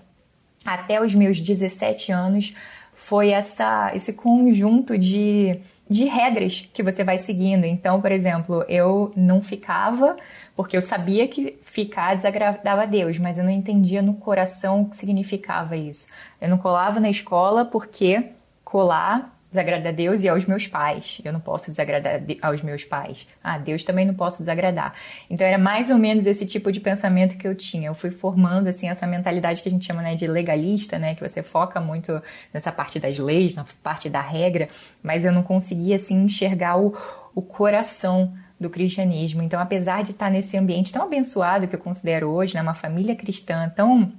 até 0.65 1.01
os 1.01 1.13
meus 1.13 1.39
17 1.41 2.11
anos 2.11 2.55
foi 2.93 3.29
essa, 3.29 3.91
esse 3.93 4.13
conjunto 4.13 4.97
de, 4.97 5.59
de 5.89 6.05
regras 6.05 6.69
que 6.73 6.81
você 6.81 7.03
vai 7.03 7.17
seguindo. 7.17 7.65
Então, 7.65 7.99
por 7.99 8.11
exemplo, 8.11 8.63
eu 8.69 9.11
não 9.15 9.41
ficava, 9.41 10.15
porque 10.55 10.77
eu 10.77 10.81
sabia 10.81 11.27
que 11.27 11.57
ficar 11.63 12.15
desagradava 12.15 12.83
a 12.83 12.85
Deus, 12.85 13.19
mas 13.19 13.37
eu 13.37 13.43
não 13.43 13.51
entendia 13.51 14.01
no 14.01 14.13
coração 14.13 14.81
o 14.81 14.89
que 14.89 14.95
significava 14.95 15.75
isso. 15.75 16.07
Eu 16.39 16.49
não 16.49 16.57
colava 16.57 16.99
na 16.99 17.09
escola 17.09 17.65
porque 17.65 18.31
colar 18.73 19.31
desagradar 19.51 19.93
a 19.93 19.95
Deus 19.95 20.23
e 20.23 20.27
aos 20.27 20.47
meus 20.47 20.65
pais. 20.65 21.21
Eu 21.23 21.31
não 21.31 21.39
posso 21.39 21.69
desagradar 21.69 22.23
aos 22.41 22.63
meus 22.63 22.83
pais. 22.83 23.27
Ah, 23.43 23.59
Deus 23.59 23.83
também 23.83 24.03
não 24.03 24.15
posso 24.15 24.39
desagradar. 24.39 24.95
Então 25.29 25.45
era 25.45 25.59
mais 25.59 25.91
ou 25.91 25.97
menos 25.99 26.25
esse 26.25 26.43
tipo 26.43 26.71
de 26.71 26.79
pensamento 26.79 27.37
que 27.37 27.47
eu 27.47 27.53
tinha. 27.53 27.87
Eu 27.87 27.93
fui 27.93 28.09
formando 28.09 28.67
assim 28.67 28.89
essa 28.89 29.05
mentalidade 29.05 29.61
que 29.61 29.69
a 29.69 29.71
gente 29.71 29.85
chama 29.85 30.01
né, 30.01 30.15
de 30.15 30.25
legalista, 30.25 30.97
né, 30.97 31.13
que 31.13 31.21
você 31.21 31.43
foca 31.43 31.79
muito 31.79 32.19
nessa 32.51 32.71
parte 32.71 32.99
das 32.99 33.19
leis, 33.19 33.53
na 33.53 33.63
parte 33.83 34.09
da 34.09 34.21
regra, 34.21 34.69
mas 35.03 35.23
eu 35.23 35.31
não 35.31 35.43
conseguia 35.43 35.97
assim 35.97 36.23
enxergar 36.23 36.79
o, 36.79 36.97
o 37.35 37.41
coração 37.43 38.33
do 38.59 38.71
cristianismo. 38.71 39.43
Então, 39.43 39.59
apesar 39.59 40.03
de 40.03 40.11
estar 40.11 40.31
nesse 40.31 40.57
ambiente 40.57 40.91
tão 40.91 41.03
abençoado 41.03 41.67
que 41.67 41.75
eu 41.75 41.79
considero 41.79 42.29
hoje, 42.29 42.55
né, 42.55 42.61
uma 42.63 42.73
família 42.73 43.15
cristã 43.15 43.71
tão 43.75 44.11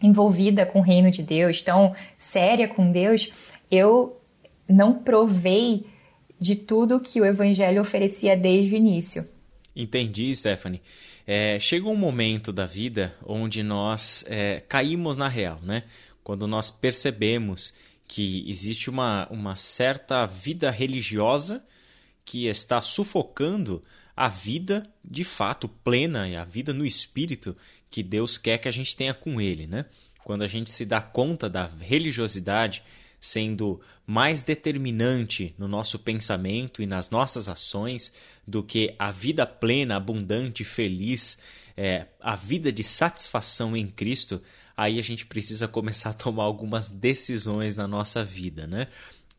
envolvida 0.00 0.64
com 0.64 0.78
o 0.78 0.82
reino 0.82 1.10
de 1.10 1.22
Deus, 1.24 1.62
tão 1.62 1.94
séria 2.18 2.68
com 2.68 2.92
Deus, 2.92 3.32
eu 3.70 4.20
não 4.68 4.94
provei 4.94 5.86
de 6.40 6.54
tudo 6.54 7.00
que 7.00 7.20
o 7.20 7.24
evangelho 7.24 7.80
oferecia 7.80 8.36
desde 8.36 8.74
o 8.74 8.76
início. 8.76 9.28
Entendi, 9.74 10.34
Stephanie. 10.34 10.82
É, 11.26 11.58
chega 11.60 11.86
um 11.88 11.96
momento 11.96 12.52
da 12.52 12.64
vida 12.64 13.14
onde 13.24 13.62
nós 13.62 14.24
é, 14.28 14.60
caímos 14.68 15.16
na 15.16 15.28
real, 15.28 15.60
né? 15.62 15.84
Quando 16.24 16.46
nós 16.46 16.70
percebemos 16.70 17.74
que 18.06 18.48
existe 18.48 18.88
uma, 18.88 19.28
uma 19.30 19.54
certa 19.54 20.24
vida 20.24 20.70
religiosa 20.70 21.62
que 22.24 22.46
está 22.46 22.80
sufocando 22.80 23.82
a 24.16 24.28
vida 24.28 24.90
de 25.04 25.22
fato 25.22 25.68
plena 25.68 26.28
e 26.28 26.34
a 26.34 26.44
vida 26.44 26.72
no 26.72 26.84
espírito 26.84 27.56
que 27.90 28.02
Deus 28.02 28.36
quer 28.36 28.58
que 28.58 28.68
a 28.68 28.72
gente 28.72 28.96
tenha 28.96 29.14
com 29.14 29.40
Ele, 29.40 29.66
né? 29.66 29.84
Quando 30.24 30.42
a 30.42 30.48
gente 30.48 30.70
se 30.70 30.84
dá 30.84 31.00
conta 31.00 31.48
da 31.48 31.66
religiosidade 31.80 32.82
sendo 33.20 33.80
mais 34.06 34.40
determinante 34.40 35.54
no 35.58 35.68
nosso 35.68 35.98
pensamento 35.98 36.82
e 36.82 36.86
nas 36.86 37.10
nossas 37.10 37.48
ações 37.48 38.12
do 38.46 38.62
que 38.62 38.94
a 38.98 39.10
vida 39.10 39.46
plena, 39.46 39.96
abundante, 39.96 40.64
feliz, 40.64 41.38
é, 41.76 42.06
a 42.20 42.34
vida 42.34 42.72
de 42.72 42.82
satisfação 42.82 43.76
em 43.76 43.86
Cristo, 43.86 44.42
aí 44.76 44.98
a 44.98 45.02
gente 45.02 45.26
precisa 45.26 45.68
começar 45.68 46.10
a 46.10 46.14
tomar 46.14 46.44
algumas 46.44 46.90
decisões 46.90 47.76
na 47.76 47.86
nossa 47.86 48.24
vida, 48.24 48.66
né? 48.66 48.88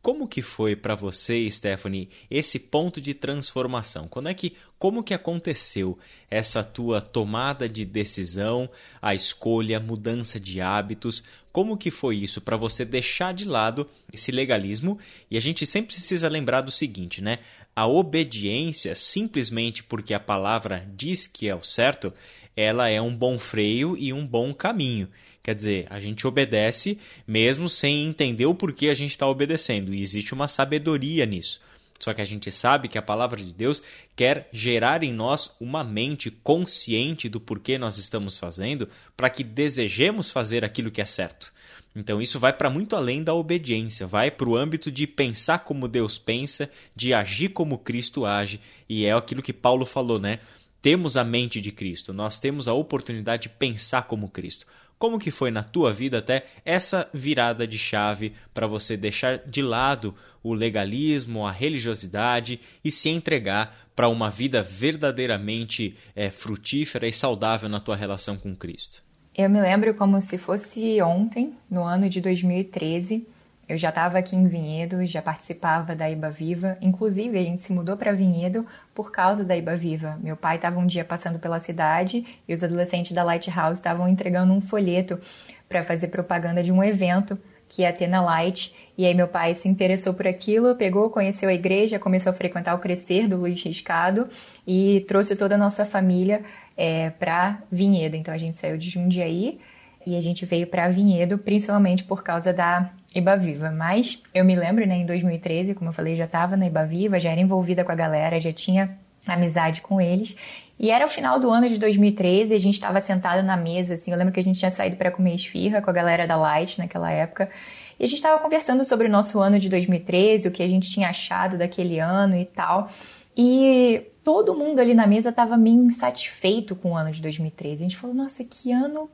Como 0.02 0.26
que 0.26 0.40
foi 0.40 0.74
para 0.74 0.94
você, 0.94 1.50
Stephanie, 1.50 2.08
esse 2.30 2.58
ponto 2.58 3.02
de 3.02 3.12
transformação? 3.12 4.08
Quando 4.08 4.30
é 4.30 4.34
que, 4.34 4.56
como 4.78 5.02
que 5.02 5.12
aconteceu 5.12 5.98
essa 6.30 6.64
tua 6.64 7.02
tomada 7.02 7.68
de 7.68 7.84
decisão, 7.84 8.70
a 9.02 9.14
escolha, 9.14 9.76
a 9.76 9.80
mudança 9.80 10.40
de 10.40 10.58
hábitos? 10.58 11.22
Como 11.52 11.76
que 11.76 11.90
foi 11.90 12.16
isso 12.16 12.40
para 12.40 12.56
você 12.56 12.84
deixar 12.84 13.34
de 13.34 13.44
lado 13.44 13.88
esse 14.12 14.30
legalismo? 14.30 14.98
E 15.30 15.36
a 15.36 15.40
gente 15.40 15.66
sempre 15.66 15.94
precisa 15.94 16.28
lembrar 16.28 16.60
do 16.60 16.70
seguinte, 16.70 17.20
né? 17.20 17.40
A 17.74 17.86
obediência, 17.86 18.94
simplesmente 18.94 19.82
porque 19.82 20.14
a 20.14 20.20
palavra 20.20 20.88
diz 20.94 21.26
que 21.26 21.48
é 21.48 21.54
o 21.54 21.62
certo, 21.62 22.12
ela 22.56 22.88
é 22.88 23.00
um 23.00 23.14
bom 23.14 23.38
freio 23.38 23.96
e 23.96 24.12
um 24.12 24.24
bom 24.24 24.54
caminho. 24.54 25.08
Quer 25.42 25.54
dizer, 25.54 25.86
a 25.90 25.98
gente 25.98 26.26
obedece 26.26 26.98
mesmo 27.26 27.68
sem 27.68 28.06
entender 28.06 28.46
o 28.46 28.54
porquê 28.54 28.88
a 28.88 28.94
gente 28.94 29.10
está 29.10 29.26
obedecendo. 29.26 29.94
E 29.94 30.00
existe 30.00 30.34
uma 30.34 30.46
sabedoria 30.46 31.26
nisso. 31.26 31.60
Só 32.00 32.14
que 32.14 32.22
a 32.22 32.24
gente 32.24 32.50
sabe 32.50 32.88
que 32.88 32.96
a 32.96 33.02
palavra 33.02 33.38
de 33.38 33.52
Deus 33.52 33.82
quer 34.16 34.48
gerar 34.50 35.04
em 35.04 35.12
nós 35.12 35.54
uma 35.60 35.84
mente 35.84 36.30
consciente 36.30 37.28
do 37.28 37.38
porquê 37.38 37.76
nós 37.76 37.98
estamos 37.98 38.38
fazendo, 38.38 38.88
para 39.14 39.28
que 39.28 39.44
desejemos 39.44 40.30
fazer 40.30 40.64
aquilo 40.64 40.90
que 40.90 41.02
é 41.02 41.06
certo. 41.06 41.52
Então 41.94 42.22
isso 42.22 42.38
vai 42.38 42.52
para 42.52 42.70
muito 42.70 42.96
além 42.96 43.22
da 43.22 43.34
obediência, 43.34 44.06
vai 44.06 44.30
para 44.30 44.48
o 44.48 44.56
âmbito 44.56 44.90
de 44.90 45.06
pensar 45.06 45.58
como 45.58 45.88
Deus 45.88 46.18
pensa, 46.18 46.70
de 46.96 47.12
agir 47.12 47.50
como 47.50 47.78
Cristo 47.78 48.24
age, 48.24 48.60
e 48.88 49.04
é 49.04 49.12
aquilo 49.12 49.42
que 49.42 49.52
Paulo 49.52 49.84
falou, 49.84 50.18
né? 50.18 50.38
Temos 50.80 51.18
a 51.18 51.24
mente 51.24 51.60
de 51.60 51.70
Cristo, 51.70 52.14
nós 52.14 52.40
temos 52.40 52.66
a 52.66 52.72
oportunidade 52.72 53.42
de 53.42 53.48
pensar 53.50 54.04
como 54.04 54.30
Cristo. 54.30 54.66
Como 55.00 55.18
que 55.18 55.30
foi 55.30 55.50
na 55.50 55.62
tua 55.62 55.90
vida 55.94 56.18
até 56.18 56.44
essa 56.62 57.08
virada 57.14 57.66
de 57.66 57.78
chave 57.78 58.34
para 58.52 58.66
você 58.66 58.98
deixar 58.98 59.38
de 59.38 59.62
lado 59.62 60.14
o 60.42 60.52
legalismo, 60.52 61.46
a 61.46 61.50
religiosidade 61.50 62.60
e 62.84 62.90
se 62.90 63.08
entregar 63.08 63.74
para 63.96 64.10
uma 64.10 64.28
vida 64.28 64.62
verdadeiramente 64.62 65.96
é, 66.14 66.28
frutífera 66.28 67.08
e 67.08 67.12
saudável 67.14 67.66
na 67.66 67.80
tua 67.80 67.96
relação 67.96 68.36
com 68.36 68.54
Cristo? 68.54 69.02
Eu 69.34 69.48
me 69.48 69.58
lembro 69.58 69.94
como 69.94 70.20
se 70.20 70.36
fosse 70.36 71.00
ontem, 71.00 71.54
no 71.70 71.82
ano 71.82 72.06
de 72.10 72.20
2013. 72.20 73.26
Eu 73.70 73.78
já 73.78 73.90
estava 73.90 74.18
aqui 74.18 74.34
em 74.34 74.48
Vinhedo, 74.48 75.06
já 75.06 75.22
participava 75.22 75.94
da 75.94 76.10
Iba 76.10 76.28
Viva. 76.28 76.76
Inclusive, 76.82 77.38
a 77.38 77.42
gente 77.44 77.62
se 77.62 77.72
mudou 77.72 77.96
para 77.96 78.10
Vinhedo 78.10 78.66
por 78.92 79.12
causa 79.12 79.44
da 79.44 79.56
Iba 79.56 79.76
Viva. 79.76 80.18
Meu 80.20 80.36
pai 80.36 80.56
estava 80.56 80.80
um 80.80 80.86
dia 80.88 81.04
passando 81.04 81.38
pela 81.38 81.60
cidade 81.60 82.26
e 82.48 82.52
os 82.52 82.64
adolescentes 82.64 83.12
da 83.12 83.22
Lighthouse 83.22 83.78
estavam 83.78 84.08
entregando 84.08 84.52
um 84.52 84.60
folheto 84.60 85.20
para 85.68 85.84
fazer 85.84 86.08
propaganda 86.08 86.64
de 86.64 86.72
um 86.72 86.82
evento 86.82 87.38
que 87.68 87.82
ia 87.82 87.92
ter 87.92 88.08
na 88.08 88.20
Light. 88.20 88.74
E 88.98 89.06
aí 89.06 89.14
meu 89.14 89.28
pai 89.28 89.54
se 89.54 89.68
interessou 89.68 90.14
por 90.14 90.26
aquilo, 90.26 90.74
pegou, 90.74 91.08
conheceu 91.08 91.48
a 91.48 91.54
igreja, 91.54 91.96
começou 91.96 92.30
a 92.30 92.34
frequentar 92.34 92.74
o 92.74 92.80
Crescer 92.80 93.28
do 93.28 93.36
Luiz 93.36 93.62
Riscado 93.62 94.28
e 94.66 95.04
trouxe 95.06 95.36
toda 95.36 95.54
a 95.54 95.58
nossa 95.58 95.84
família 95.84 96.42
é, 96.76 97.10
para 97.10 97.62
Vinhedo. 97.70 98.16
Então 98.16 98.34
a 98.34 98.38
gente 98.38 98.58
saiu 98.58 98.76
de 98.76 98.90
Jundiaí 98.90 99.60
e 100.04 100.16
a 100.16 100.20
gente 100.20 100.44
veio 100.44 100.66
para 100.66 100.88
Vinhedo, 100.88 101.38
principalmente 101.38 102.02
por 102.02 102.24
causa 102.24 102.52
da 102.52 102.90
Ibaviva. 103.14 103.70
Mas 103.70 104.22
eu 104.32 104.44
me 104.44 104.54
lembro, 104.54 104.86
né, 104.86 104.96
em 104.96 105.06
2013, 105.06 105.74
como 105.74 105.90
eu 105.90 105.94
falei, 105.94 106.16
já 106.16 106.24
estava 106.24 106.56
na 106.56 106.66
Ibaviva, 106.66 107.18
já 107.18 107.30
era 107.30 107.40
envolvida 107.40 107.84
com 107.84 107.92
a 107.92 107.94
galera, 107.94 108.40
já 108.40 108.52
tinha 108.52 108.96
amizade 109.26 109.80
com 109.80 110.00
eles. 110.00 110.36
E 110.78 110.90
era 110.90 111.04
o 111.04 111.08
final 111.08 111.38
do 111.38 111.50
ano 111.50 111.68
de 111.68 111.76
2013, 111.76 112.54
a 112.54 112.58
gente 112.58 112.74
estava 112.74 113.00
sentado 113.00 113.44
na 113.44 113.56
mesa, 113.56 113.94
assim, 113.94 114.12
eu 114.12 114.16
lembro 114.16 114.32
que 114.32 114.40
a 114.40 114.42
gente 114.42 114.58
tinha 114.58 114.70
saído 114.70 114.96
para 114.96 115.10
comer 115.10 115.34
esfirra 115.34 115.82
com 115.82 115.90
a 115.90 115.92
galera 115.92 116.26
da 116.26 116.36
Light 116.36 116.78
naquela 116.78 117.10
época. 117.10 117.50
E 117.98 118.04
a 118.04 118.06
gente 118.06 118.16
estava 118.16 118.38
conversando 118.42 118.82
sobre 118.82 119.06
o 119.06 119.10
nosso 119.10 119.38
ano 119.40 119.58
de 119.58 119.68
2013, 119.68 120.48
o 120.48 120.50
que 120.50 120.62
a 120.62 120.68
gente 120.68 120.90
tinha 120.90 121.10
achado 121.10 121.58
daquele 121.58 121.98
ano 121.98 122.34
e 122.34 122.46
tal. 122.46 122.88
E 123.36 124.06
todo 124.24 124.54
mundo 124.54 124.80
ali 124.80 124.94
na 124.94 125.06
mesa 125.06 125.28
estava 125.28 125.54
meio 125.56 125.84
insatisfeito 125.84 126.74
com 126.74 126.92
o 126.92 126.96
ano 126.96 127.12
de 127.12 127.20
2013. 127.20 127.74
A 127.74 127.88
gente 127.88 127.96
falou, 127.98 128.16
nossa, 128.16 128.42
que 128.42 128.72
ano 128.72 129.10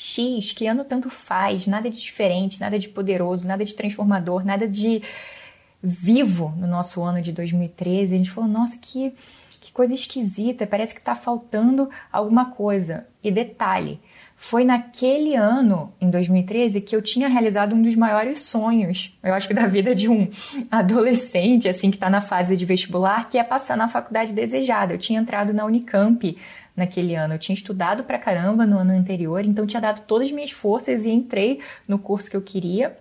X, 0.00 0.52
que 0.52 0.68
ano 0.68 0.84
tanto 0.84 1.10
faz, 1.10 1.66
nada 1.66 1.90
de 1.90 2.00
diferente, 2.00 2.60
nada 2.60 2.78
de 2.78 2.88
poderoso, 2.88 3.48
nada 3.48 3.64
de 3.64 3.74
transformador, 3.74 4.44
nada 4.44 4.68
de 4.68 5.02
vivo 5.82 6.54
no 6.56 6.68
nosso 6.68 7.02
ano 7.02 7.20
de 7.20 7.32
2013. 7.32 8.14
A 8.14 8.16
gente 8.16 8.30
falou, 8.30 8.48
nossa, 8.48 8.78
que, 8.80 9.12
que 9.60 9.72
coisa 9.72 9.92
esquisita, 9.92 10.68
parece 10.68 10.94
que 10.94 11.00
está 11.00 11.16
faltando 11.16 11.90
alguma 12.12 12.52
coisa. 12.52 13.08
E 13.24 13.32
detalhe, 13.32 13.98
foi 14.36 14.62
naquele 14.62 15.34
ano, 15.34 15.92
em 16.00 16.08
2013, 16.08 16.80
que 16.80 16.94
eu 16.94 17.02
tinha 17.02 17.26
realizado 17.26 17.74
um 17.74 17.82
dos 17.82 17.96
maiores 17.96 18.42
sonhos, 18.42 19.18
eu 19.20 19.34
acho 19.34 19.48
que 19.48 19.54
da 19.54 19.66
vida 19.66 19.96
de 19.96 20.08
um 20.08 20.28
adolescente, 20.70 21.68
assim, 21.68 21.90
que 21.90 21.96
está 21.96 22.08
na 22.08 22.20
fase 22.20 22.56
de 22.56 22.64
vestibular, 22.64 23.28
que 23.28 23.36
é 23.36 23.42
passar 23.42 23.76
na 23.76 23.88
faculdade 23.88 24.32
desejada. 24.32 24.94
Eu 24.94 24.98
tinha 24.98 25.18
entrado 25.18 25.52
na 25.52 25.64
Unicamp 25.64 26.36
naquele 26.78 27.14
ano. 27.14 27.34
Eu 27.34 27.38
tinha 27.38 27.54
estudado 27.54 28.04
pra 28.04 28.18
caramba 28.18 28.64
no 28.64 28.78
ano 28.78 28.92
anterior, 28.92 29.44
então 29.44 29.66
tinha 29.66 29.80
dado 29.80 30.02
todas 30.06 30.28
as 30.28 30.32
minhas 30.32 30.50
forças 30.50 31.04
e 31.04 31.10
entrei 31.10 31.60
no 31.86 31.98
curso 31.98 32.30
que 32.30 32.36
eu 32.36 32.42
queria. 32.42 32.96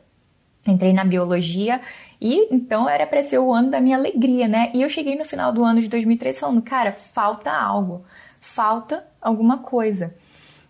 Entrei 0.66 0.92
na 0.92 1.06
biologia 1.06 1.80
e 2.20 2.54
então 2.54 2.90
era 2.90 3.08
para 3.08 3.24
ser 3.24 3.38
o 3.38 3.54
ano 3.54 3.72
da 3.72 3.80
minha 3.80 3.96
alegria, 3.96 4.48
né? 4.50 4.70
E 4.74 4.82
eu 4.82 4.90
cheguei 4.90 5.16
no 5.16 5.24
final 5.24 5.54
do 5.54 5.64
ano 5.64 5.80
de 5.80 5.88
2013 5.88 6.40
falando, 6.42 6.62
cara, 6.62 6.92
falta 6.92 7.52
algo, 7.52 8.04
falta 8.42 9.08
alguma 9.22 9.60
coisa. 9.60 10.14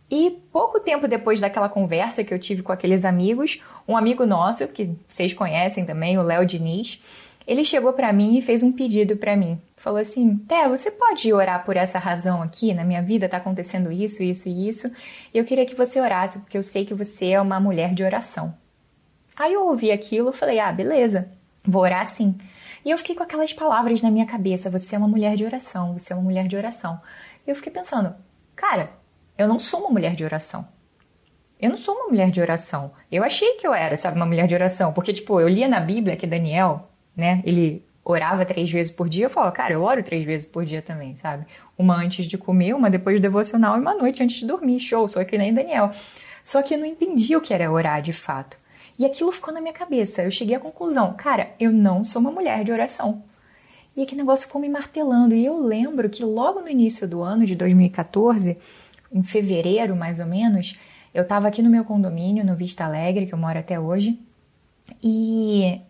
E 0.09 0.39
pouco 0.51 0.79
tempo 0.79 1.07
depois 1.07 1.41
daquela 1.41 1.67
conversa 1.67 2.23
que 2.23 2.33
eu 2.33 2.39
tive 2.39 2.61
com 2.61 2.71
aqueles 2.71 3.03
amigos, 3.03 3.61
um 3.87 3.97
amigo 3.97 4.25
nosso, 4.25 4.67
que 4.67 4.95
vocês 5.07 5.33
conhecem 5.33 5.85
também, 5.85 6.17
o 6.17 6.21
Léo 6.21 6.45
Diniz, 6.45 7.01
ele 7.47 7.63
chegou 7.63 7.93
para 7.93 8.11
mim 8.11 8.37
e 8.37 8.41
fez 8.41 8.61
um 8.61 8.73
pedido 8.73 9.15
para 9.15 9.37
mim. 9.37 9.59
Falou 9.77 9.99
assim: 9.99 10.35
Té, 10.39 10.67
você 10.67 10.91
pode 10.91 11.31
orar 11.33 11.63
por 11.63 11.77
essa 11.77 11.97
razão 11.97 12.41
aqui? 12.41 12.73
Na 12.73 12.83
minha 12.83 13.01
vida 13.01 13.29
tá 13.29 13.37
acontecendo 13.37 13.89
isso, 13.89 14.21
isso 14.21 14.49
e 14.49 14.67
isso. 14.67 14.91
E 15.33 15.37
eu 15.37 15.45
queria 15.45 15.65
que 15.65 15.73
você 15.73 16.01
orasse, 16.01 16.39
porque 16.39 16.57
eu 16.57 16.63
sei 16.63 16.85
que 16.85 16.93
você 16.93 17.29
é 17.29 17.41
uma 17.41 17.59
mulher 17.59 17.93
de 17.93 18.03
oração. 18.03 18.53
Aí 19.35 19.53
eu 19.53 19.65
ouvi 19.65 19.91
aquilo 19.91 20.31
e 20.31 20.33
falei: 20.33 20.59
ah, 20.59 20.71
beleza, 20.73 21.31
vou 21.63 21.83
orar 21.83 22.05
sim. 22.05 22.35
E 22.83 22.91
eu 22.91 22.97
fiquei 22.97 23.15
com 23.15 23.23
aquelas 23.23 23.53
palavras 23.53 24.01
na 24.01 24.11
minha 24.11 24.25
cabeça: 24.25 24.69
você 24.69 24.95
é 24.95 24.97
uma 24.97 25.07
mulher 25.07 25.37
de 25.37 25.45
oração, 25.45 25.93
você 25.97 26.11
é 26.11 26.15
uma 26.15 26.25
mulher 26.25 26.47
de 26.47 26.57
oração. 26.57 26.99
E 27.45 27.49
eu 27.49 27.55
fiquei 27.55 27.71
pensando: 27.71 28.13
cara, 28.55 28.89
eu 29.37 29.47
não 29.47 29.59
sou 29.59 29.81
uma 29.81 29.89
mulher 29.91 30.15
de 30.15 30.25
oração. 30.25 30.67
eu 31.61 31.69
não 31.69 31.77
sou 31.77 31.95
uma 31.95 32.09
mulher 32.09 32.29
de 32.29 32.41
oração. 32.41 32.91
Eu 33.11 33.23
achei 33.23 33.53
que 33.53 33.65
eu 33.65 33.73
era, 33.73 33.95
sabe, 33.95 34.17
uma 34.17 34.25
mulher 34.25 34.47
de 34.47 34.55
oração. 34.55 34.91
Porque, 34.91 35.13
tipo, 35.13 35.39
eu 35.39 35.47
lia 35.47 35.67
na 35.67 35.79
Bíblia 35.79 36.17
que 36.17 36.27
Daniel, 36.27 36.89
né, 37.17 37.41
ele 37.43 37.83
orava 38.05 38.45
três 38.45 38.71
vezes 38.71 38.91
por 38.91 39.09
dia. 39.09 39.25
Eu 39.25 39.29
falo, 39.29 39.51
cara, 39.51 39.73
eu 39.73 39.81
oro 39.81 40.01
três 40.03 40.23
vezes 40.23 40.45
por 40.45 40.63
dia 40.63 40.81
também, 40.81 41.15
sabe? 41.17 41.45
Uma 41.77 41.95
antes 41.97 42.25
de 42.25 42.37
comer, 42.37 42.73
uma 42.73 42.89
depois 42.89 43.17
do 43.17 43.21
devocional 43.21 43.75
e 43.75 43.81
uma 43.81 43.95
noite 43.95 44.23
antes 44.23 44.37
de 44.37 44.45
dormir. 44.45 44.79
Show, 44.79 45.09
sou 45.09 45.25
que 45.25 45.37
nem 45.37 45.53
Daniel. 45.53 45.91
Só 46.43 46.61
que 46.61 46.75
eu 46.75 46.77
não 46.77 46.85
entendi 46.85 47.35
o 47.35 47.41
que 47.41 47.53
era 47.53 47.69
orar 47.69 48.01
de 48.01 48.13
fato. 48.13 48.55
E 48.97 49.05
aquilo 49.05 49.31
ficou 49.31 49.53
na 49.53 49.59
minha 49.59 49.73
cabeça. 49.73 50.23
Eu 50.23 50.31
cheguei 50.31 50.55
à 50.55 50.59
conclusão, 50.59 51.13
cara, 51.13 51.49
eu 51.59 51.71
não 51.71 52.05
sou 52.05 52.21
uma 52.21 52.31
mulher 52.31 52.63
de 52.63 52.71
oração. 52.71 53.23
E 53.95 54.01
aquele 54.01 54.21
negócio 54.21 54.47
ficou 54.47 54.61
me 54.61 54.69
martelando. 54.69 55.35
E 55.35 55.45
eu 55.45 55.59
lembro 55.59 56.09
que 56.09 56.23
logo 56.23 56.61
no 56.61 56.69
início 56.69 57.07
do 57.07 57.21
ano 57.21 57.45
de 57.45 57.55
2014, 57.55 58.57
em 59.11 59.23
fevereiro 59.23 59.95
mais 59.95 60.19
ou 60.19 60.25
menos, 60.25 60.79
eu 61.13 61.23
estava 61.23 61.47
aqui 61.47 61.61
no 61.61 61.69
meu 61.69 61.83
condomínio, 61.83 62.45
no 62.45 62.55
Vista 62.55 62.85
Alegre, 62.85 63.25
que 63.25 63.33
eu 63.33 63.37
moro 63.37 63.57
até 63.57 63.79
hoje, 63.79 64.19
e 65.03 65.81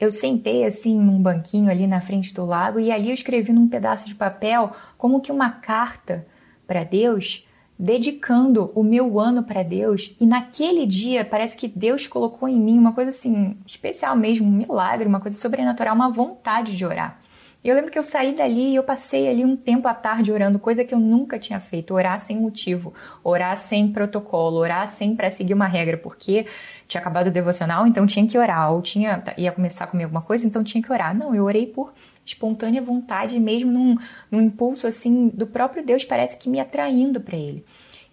eu 0.00 0.10
sentei 0.10 0.64
assim 0.64 0.98
num 0.98 1.20
banquinho 1.20 1.70
ali 1.70 1.86
na 1.86 2.00
frente 2.00 2.32
do 2.32 2.46
lago 2.46 2.80
e 2.80 2.90
ali 2.90 3.08
eu 3.08 3.14
escrevi 3.14 3.52
num 3.52 3.68
pedaço 3.68 4.06
de 4.06 4.14
papel 4.14 4.72
como 4.96 5.20
que 5.20 5.30
uma 5.30 5.50
carta 5.50 6.26
para 6.66 6.84
Deus, 6.84 7.46
dedicando 7.78 8.72
o 8.74 8.82
meu 8.82 9.20
ano 9.20 9.42
para 9.42 9.62
Deus. 9.62 10.16
E 10.18 10.24
naquele 10.24 10.86
dia 10.86 11.24
parece 11.24 11.56
que 11.56 11.68
Deus 11.68 12.06
colocou 12.06 12.48
em 12.48 12.58
mim 12.58 12.78
uma 12.78 12.92
coisa 12.92 13.10
assim 13.10 13.58
especial 13.66 14.16
mesmo, 14.16 14.46
um 14.46 14.50
milagre, 14.50 15.06
uma 15.06 15.20
coisa 15.20 15.36
sobrenatural, 15.36 15.94
uma 15.94 16.10
vontade 16.10 16.76
de 16.76 16.86
orar. 16.86 17.19
Eu 17.62 17.74
lembro 17.74 17.90
que 17.90 17.98
eu 17.98 18.02
saí 18.02 18.34
dali 18.34 18.70
e 18.70 18.76
eu 18.76 18.82
passei 18.82 19.28
ali 19.28 19.44
um 19.44 19.54
tempo 19.54 19.86
à 19.86 19.92
tarde 19.92 20.32
orando, 20.32 20.58
coisa 20.58 20.82
que 20.82 20.94
eu 20.94 20.98
nunca 20.98 21.38
tinha 21.38 21.60
feito, 21.60 21.92
orar 21.92 22.18
sem 22.18 22.38
motivo, 22.38 22.94
orar 23.22 23.58
sem 23.58 23.92
protocolo, 23.92 24.56
orar 24.56 24.88
sem 24.88 25.14
para 25.14 25.30
seguir 25.30 25.52
uma 25.52 25.66
regra, 25.66 25.98
porque 25.98 26.46
tinha 26.88 27.02
acabado 27.02 27.26
o 27.26 27.30
devocional, 27.30 27.86
então 27.86 28.06
tinha 28.06 28.26
que 28.26 28.38
orar, 28.38 28.72
ou 28.72 28.80
tinha 28.80 29.22
ia 29.36 29.52
começar 29.52 29.84
a 29.84 29.86
comer 29.86 30.04
alguma 30.04 30.22
coisa, 30.22 30.46
então 30.46 30.64
tinha 30.64 30.82
que 30.82 30.90
orar. 30.90 31.14
Não, 31.14 31.34
eu 31.34 31.44
orei 31.44 31.66
por 31.66 31.92
espontânea 32.24 32.80
vontade, 32.80 33.38
mesmo 33.38 33.70
num, 33.70 33.96
num 34.30 34.40
impulso 34.40 34.86
assim 34.86 35.28
do 35.28 35.46
próprio 35.46 35.84
Deus, 35.84 36.02
parece 36.02 36.38
que 36.38 36.48
me 36.48 36.60
atraindo 36.60 37.20
para 37.20 37.36
ele. 37.36 37.62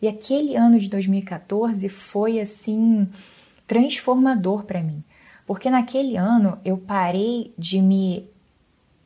E 0.02 0.10
aquele 0.10 0.58
ano 0.58 0.78
de 0.78 0.90
2014 0.90 1.88
foi 1.88 2.42
assim 2.42 3.08
transformador 3.66 4.66
para 4.66 4.84
mim, 4.84 5.02
porque 5.46 5.70
naquele 5.70 6.18
ano 6.18 6.60
eu 6.66 6.78
parei 6.78 7.54
de 7.58 7.82
me 7.82 8.30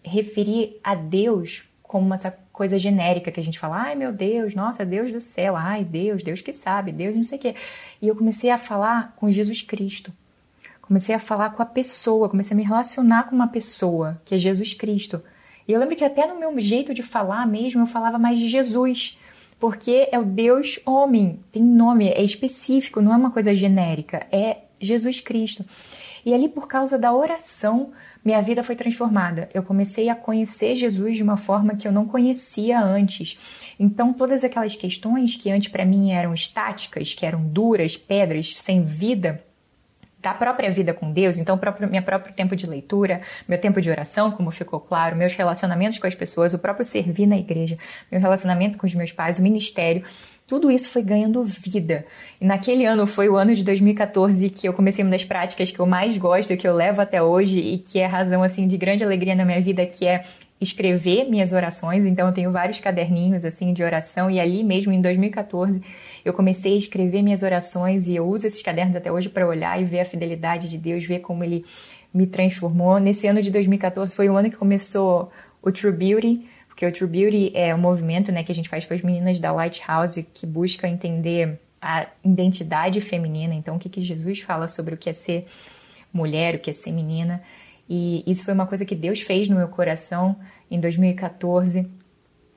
referir 0.04 0.80
a 0.84 0.96
Deus 0.96 1.66
como 1.84 2.06
uma 2.06 2.18
coisa 2.54 2.78
genérica 2.80 3.32
que 3.32 3.40
a 3.40 3.44
gente 3.44 3.60
fala, 3.60 3.82
ai 3.82 3.96
meu 3.96 4.12
Deus, 4.12 4.54
nossa, 4.54 4.86
Deus 4.86 5.12
do 5.12 5.20
céu, 5.20 5.56
ai 5.56 5.84
Deus, 5.84 6.24
Deus 6.24 6.42
que 6.42 6.54
sabe, 6.54 6.92
Deus 6.92 7.16
não 7.16 7.24
sei 7.24 7.38
o 7.38 7.42
quê. 7.42 7.56
E 8.02 8.08
eu 8.08 8.16
comecei 8.16 8.50
a 8.50 8.58
falar 8.58 9.14
com 9.18 9.32
Jesus 9.32 9.62
Cristo. 9.62 10.12
Comecei 10.82 11.16
a 11.16 11.20
falar 11.20 11.52
com 11.52 11.62
a 11.62 11.66
pessoa, 11.66 12.30
comecei 12.30 12.54
a 12.54 12.58
me 12.58 12.64
relacionar 12.64 13.24
com 13.24 13.36
uma 13.36 13.48
pessoa, 13.48 14.22
que 14.26 14.36
é 14.36 14.38
Jesus 14.38 14.74
Cristo. 14.74 15.22
E 15.68 15.74
eu 15.74 15.80
lembro 15.80 15.96
que 15.96 16.04
até 16.04 16.28
no 16.28 16.40
meu 16.40 16.60
jeito 16.60 16.94
de 16.94 17.04
falar 17.04 17.48
mesmo, 17.48 17.82
eu 17.82 17.88
falava 17.88 18.20
mais 18.20 18.38
de 18.38 18.48
Jesus, 18.48 19.18
porque 19.60 20.10
é 20.12 20.20
o 20.20 20.26
Deus 20.26 20.80
homem, 20.86 21.40
tem 21.52 21.64
nome, 21.64 22.10
é 22.10 22.22
específico, 22.22 23.02
não 23.02 23.14
é 23.14 23.18
uma 23.18 23.32
coisa 23.32 23.56
genérica, 23.56 24.28
é 24.32 24.58
Jesus 24.80 25.22
Cristo. 25.22 25.64
E 26.26 26.34
ali, 26.34 26.48
por 26.48 26.68
causa 26.68 26.98
da 26.98 27.14
oração, 27.14 27.92
minha 28.24 28.42
vida 28.42 28.64
foi 28.64 28.76
transformada. 28.76 29.50
Eu 29.54 29.64
comecei 29.64 30.10
a 30.10 30.16
conhecer 30.16 30.76
Jesus 30.76 31.18
de 31.18 31.24
uma 31.24 31.38
forma 31.38 31.76
que 31.76 31.88
eu 31.88 31.92
não 31.92 32.06
conhecia 32.06 32.80
antes. 32.80 33.40
Então, 33.80 34.14
todas 34.14 34.44
aquelas 34.44 34.76
questões 34.76 35.36
que 35.36 35.52
antes 35.52 35.72
para 35.72 35.86
mim 35.86 36.12
eram 36.12 36.34
estáticas, 36.34 37.14
que 37.14 37.26
eram 37.26 37.44
duras, 37.44 37.98
pedras, 37.98 38.56
sem 38.56 38.84
vida, 38.84 39.44
da 40.22 40.34
própria 40.34 40.70
vida 40.72 40.94
com 40.94 41.12
Deus, 41.12 41.40
então 41.40 41.58
próprio, 41.58 41.90
meu 41.90 42.04
próprio 42.04 42.34
tempo 42.34 42.56
de 42.56 42.68
leitura, 42.68 43.22
meu 43.48 43.60
tempo 43.60 43.82
de 43.82 43.90
oração, 43.90 44.30
como 44.30 44.52
ficou 44.52 44.80
claro, 44.80 45.16
meus 45.16 45.34
relacionamentos 45.34 45.98
com 45.98 46.06
as 46.06 46.14
pessoas, 46.14 46.54
o 46.54 46.60
próprio 46.60 46.86
servir 46.86 47.26
na 47.26 47.38
igreja, 47.38 47.78
meu 48.12 48.22
relacionamento 48.22 48.78
com 48.78 48.86
os 48.86 48.94
meus 48.94 49.12
pais, 49.12 49.40
o 49.40 49.42
ministério, 49.42 50.04
tudo 50.52 50.70
isso 50.70 50.90
foi 50.90 51.02
ganhando 51.02 51.46
vida. 51.46 52.06
E 52.42 52.44
naquele 52.44 52.86
ano 52.86 53.08
foi 53.08 53.30
o 53.30 53.38
ano 53.38 53.56
de 53.56 53.64
2014 53.64 54.50
que 54.50 54.68
eu 54.68 54.74
comecei 54.74 55.02
uma 55.02 55.12
das 55.12 55.24
práticas 55.24 55.72
que 55.72 55.80
eu 55.80 55.86
mais 55.86 56.18
gosto, 56.18 56.58
que 56.58 56.68
eu 56.68 56.76
levo 56.76 57.00
até 57.00 57.24
hoje 57.24 57.58
e 57.58 57.78
que 57.78 58.00
é 58.00 58.06
razão 58.06 58.44
assim 58.44 58.68
de 58.68 58.76
grande 58.76 59.02
alegria 59.02 59.34
na 59.34 59.46
minha 59.46 59.62
vida, 59.62 59.86
que 59.86 60.06
é 60.06 60.26
escrever 60.60 61.24
minhas 61.30 61.54
orações. 61.54 62.06
Então 62.06 62.28
eu 62.28 62.34
tenho 62.34 62.52
vários 62.52 62.82
caderninhos 62.82 63.46
assim 63.46 63.72
de 63.72 63.82
oração 63.82 64.30
e 64.30 64.42
ali 64.42 64.62
mesmo 64.62 64.92
em 64.92 65.00
2014 65.00 65.82
eu 66.26 66.34
comecei 66.34 66.74
a 66.74 66.78
escrever 66.78 67.22
minhas 67.22 67.44
orações 67.44 68.06
e 68.10 68.18
eu 68.18 68.28
uso 68.28 68.46
esses 68.46 68.62
cadernos 68.62 68.98
até 68.98 69.10
hoje 69.10 69.30
para 69.30 69.48
olhar 69.48 69.82
e 69.82 69.86
ver 69.86 70.02
a 70.02 70.06
fidelidade 70.06 70.70
de 70.70 70.78
Deus, 70.78 71.06
ver 71.06 71.20
como 71.20 71.46
ele 71.46 71.64
me 72.14 72.28
transformou. 72.28 73.00
Nesse 73.00 73.26
ano 73.26 73.42
de 73.42 73.50
2014 73.52 74.14
foi 74.14 74.28
o 74.28 74.36
ano 74.36 74.50
que 74.50 74.58
começou 74.58 75.32
o 75.62 75.72
True 75.72 75.94
Beauty, 75.94 76.46
porque 76.82 76.86
o 76.88 76.92
True 76.92 77.08
Beauty 77.08 77.52
é 77.54 77.76
um 77.76 77.78
movimento 77.78 78.32
né, 78.32 78.44
que 78.44 78.52
a 78.52 78.56
gente 78.56 78.68
faz 78.68 78.86
com 78.86 78.96
as 78.96 79.04
meninas 79.04 79.38
da 79.38 79.52
Lighthouse 79.52 80.26
que 80.34 80.48
busca 80.48 80.88
entender 80.88 81.60
a 81.80 82.08
identidade 82.26 83.00
feminina. 83.02 83.54
Então, 83.54 83.76
o 83.76 83.80
que, 83.80 83.88
que 83.88 84.02
Jesus 84.02 84.40
fala 84.40 84.68
sobre 84.68 84.96
o 84.96 84.98
que 84.98 85.08
é 85.08 85.14
ser 85.14 85.46
mulher, 86.12 86.56
o 86.56 86.60
que 86.60 86.72
é 86.72 86.74
ser 86.74 86.92
menina. 86.92 87.44
E 87.88 88.24
isso 88.26 88.44
foi 88.44 88.56
uma 88.56 88.66
coisa 88.66 88.84
que 88.84 88.96
Deus 88.96 89.22
fez 89.22 89.48
no 89.48 89.58
meu 89.58 89.68
coração 89.68 90.36
em 90.72 90.80
2014. 90.80 91.88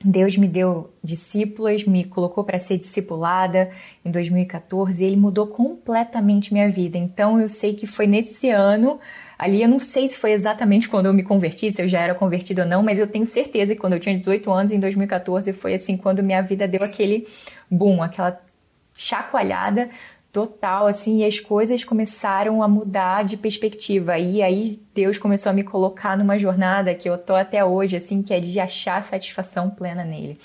Deus 0.03 0.35
me 0.37 0.47
deu 0.47 0.91
discípulas, 1.03 1.85
me 1.85 2.03
colocou 2.03 2.43
para 2.43 2.57
ser 2.57 2.79
discipulada 2.79 3.69
em 4.03 4.09
2014 4.09 5.03
e 5.03 5.05
ele 5.05 5.17
mudou 5.17 5.45
completamente 5.45 6.51
minha 6.51 6.71
vida. 6.71 6.97
Então 6.97 7.39
eu 7.39 7.47
sei 7.47 7.75
que 7.75 7.85
foi 7.85 8.07
nesse 8.07 8.49
ano 8.49 8.99
Ali 9.37 9.61
eu 9.61 9.67
não 9.67 9.79
sei 9.79 10.07
se 10.07 10.17
foi 10.17 10.31
exatamente 10.31 10.87
quando 10.87 11.07
eu 11.07 11.13
me 11.13 11.23
converti, 11.23 11.71
se 11.71 11.81
eu 11.81 11.87
já 11.87 11.99
era 11.99 12.15
convertida 12.15 12.63
ou 12.63 12.67
não, 12.67 12.81
mas 12.81 12.97
eu 12.99 13.07
tenho 13.07 13.25
certeza 13.25 13.75
que 13.75 13.81
quando 13.81 13.93
eu 13.93 13.99
tinha 13.99 14.15
18 14.15 14.51
anos, 14.51 14.71
em 14.71 14.79
2014, 14.79 15.51
foi 15.53 15.73
assim 15.73 15.97
quando 15.97 16.23
minha 16.23 16.41
vida 16.41 16.67
deu 16.67 16.81
aquele 16.83 17.27
boom, 17.69 18.01
aquela 18.01 18.41
chacoalhada 18.93 19.89
total, 20.31 20.87
assim, 20.87 21.19
e 21.19 21.25
as 21.25 21.39
coisas 21.39 21.85
começaram 21.85 22.61
a 22.61 22.67
mudar 22.67 23.23
de 23.23 23.37
perspectiva. 23.37 24.17
E 24.17 24.41
aí 24.41 24.81
Deus 24.93 25.17
começou 25.17 25.49
a 25.49 25.53
me 25.53 25.63
colocar 25.63 26.17
numa 26.17 26.37
jornada 26.37 26.93
que 26.93 27.09
eu 27.09 27.17
tô 27.17 27.35
até 27.35 27.63
hoje, 27.63 27.95
assim, 27.95 28.21
que 28.21 28.33
é 28.33 28.39
de 28.41 28.59
achar 28.59 29.01
satisfação 29.01 29.69
plena 29.69 30.03
nele. 30.03 30.37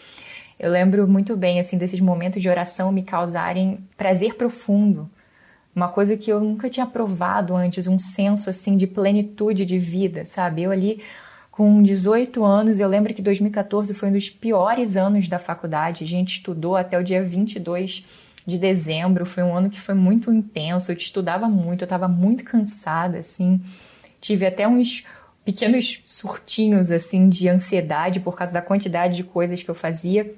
Eu 0.59 0.71
lembro 0.71 1.09
muito 1.09 1.37
bem, 1.37 1.59
assim, 1.59 1.77
desses 1.77 2.01
momentos 2.01 2.41
de 2.41 2.49
oração 2.49 2.93
me 2.93 3.03
causarem 3.03 3.79
prazer 3.97 4.35
profundo 4.35 5.11
uma 5.81 5.89
coisa 5.89 6.15
que 6.15 6.31
eu 6.31 6.39
nunca 6.39 6.69
tinha 6.69 6.85
provado 6.85 7.57
antes, 7.57 7.87
um 7.87 7.99
senso 7.99 8.51
assim 8.51 8.77
de 8.77 8.87
plenitude 8.87 9.65
de 9.65 9.79
vida, 9.79 10.27
sabe? 10.27 10.63
Eu 10.63 10.71
ali 10.71 11.03
com 11.51 11.83
18 11.83 12.45
anos, 12.45 12.79
eu 12.79 12.87
lembro 12.87 13.15
que 13.15 13.23
2014 13.23 13.95
foi 13.95 14.11
um 14.11 14.13
dos 14.13 14.29
piores 14.29 14.95
anos 14.95 15.27
da 15.27 15.39
faculdade. 15.39 16.05
A 16.05 16.07
gente 16.07 16.37
estudou 16.37 16.77
até 16.77 16.99
o 16.99 17.03
dia 17.03 17.23
22 17.23 18.07
de 18.47 18.59
dezembro, 18.59 19.25
foi 19.25 19.43
um 19.43 19.57
ano 19.57 19.71
que 19.71 19.81
foi 19.81 19.95
muito 19.95 20.31
intenso, 20.31 20.93
eu 20.93 20.97
estudava 20.97 21.49
muito, 21.49 21.83
eu 21.83 21.87
estava 21.87 22.07
muito 22.09 22.45
cansada, 22.45 23.19
assim. 23.19 23.59
Tive 24.21 24.47
até 24.47 24.69
uns 24.69 25.05
pequenos 25.45 26.03
surtinhos 26.07 26.91
assim 26.91 27.29
de 27.29 27.49
ansiedade 27.49 28.21
por 28.21 28.37
causa 28.37 28.53
da 28.53 28.61
quantidade 28.61 29.17
de 29.17 29.25
coisas 29.25 29.63
que 29.63 29.71
eu 29.71 29.75
fazia 29.75 30.35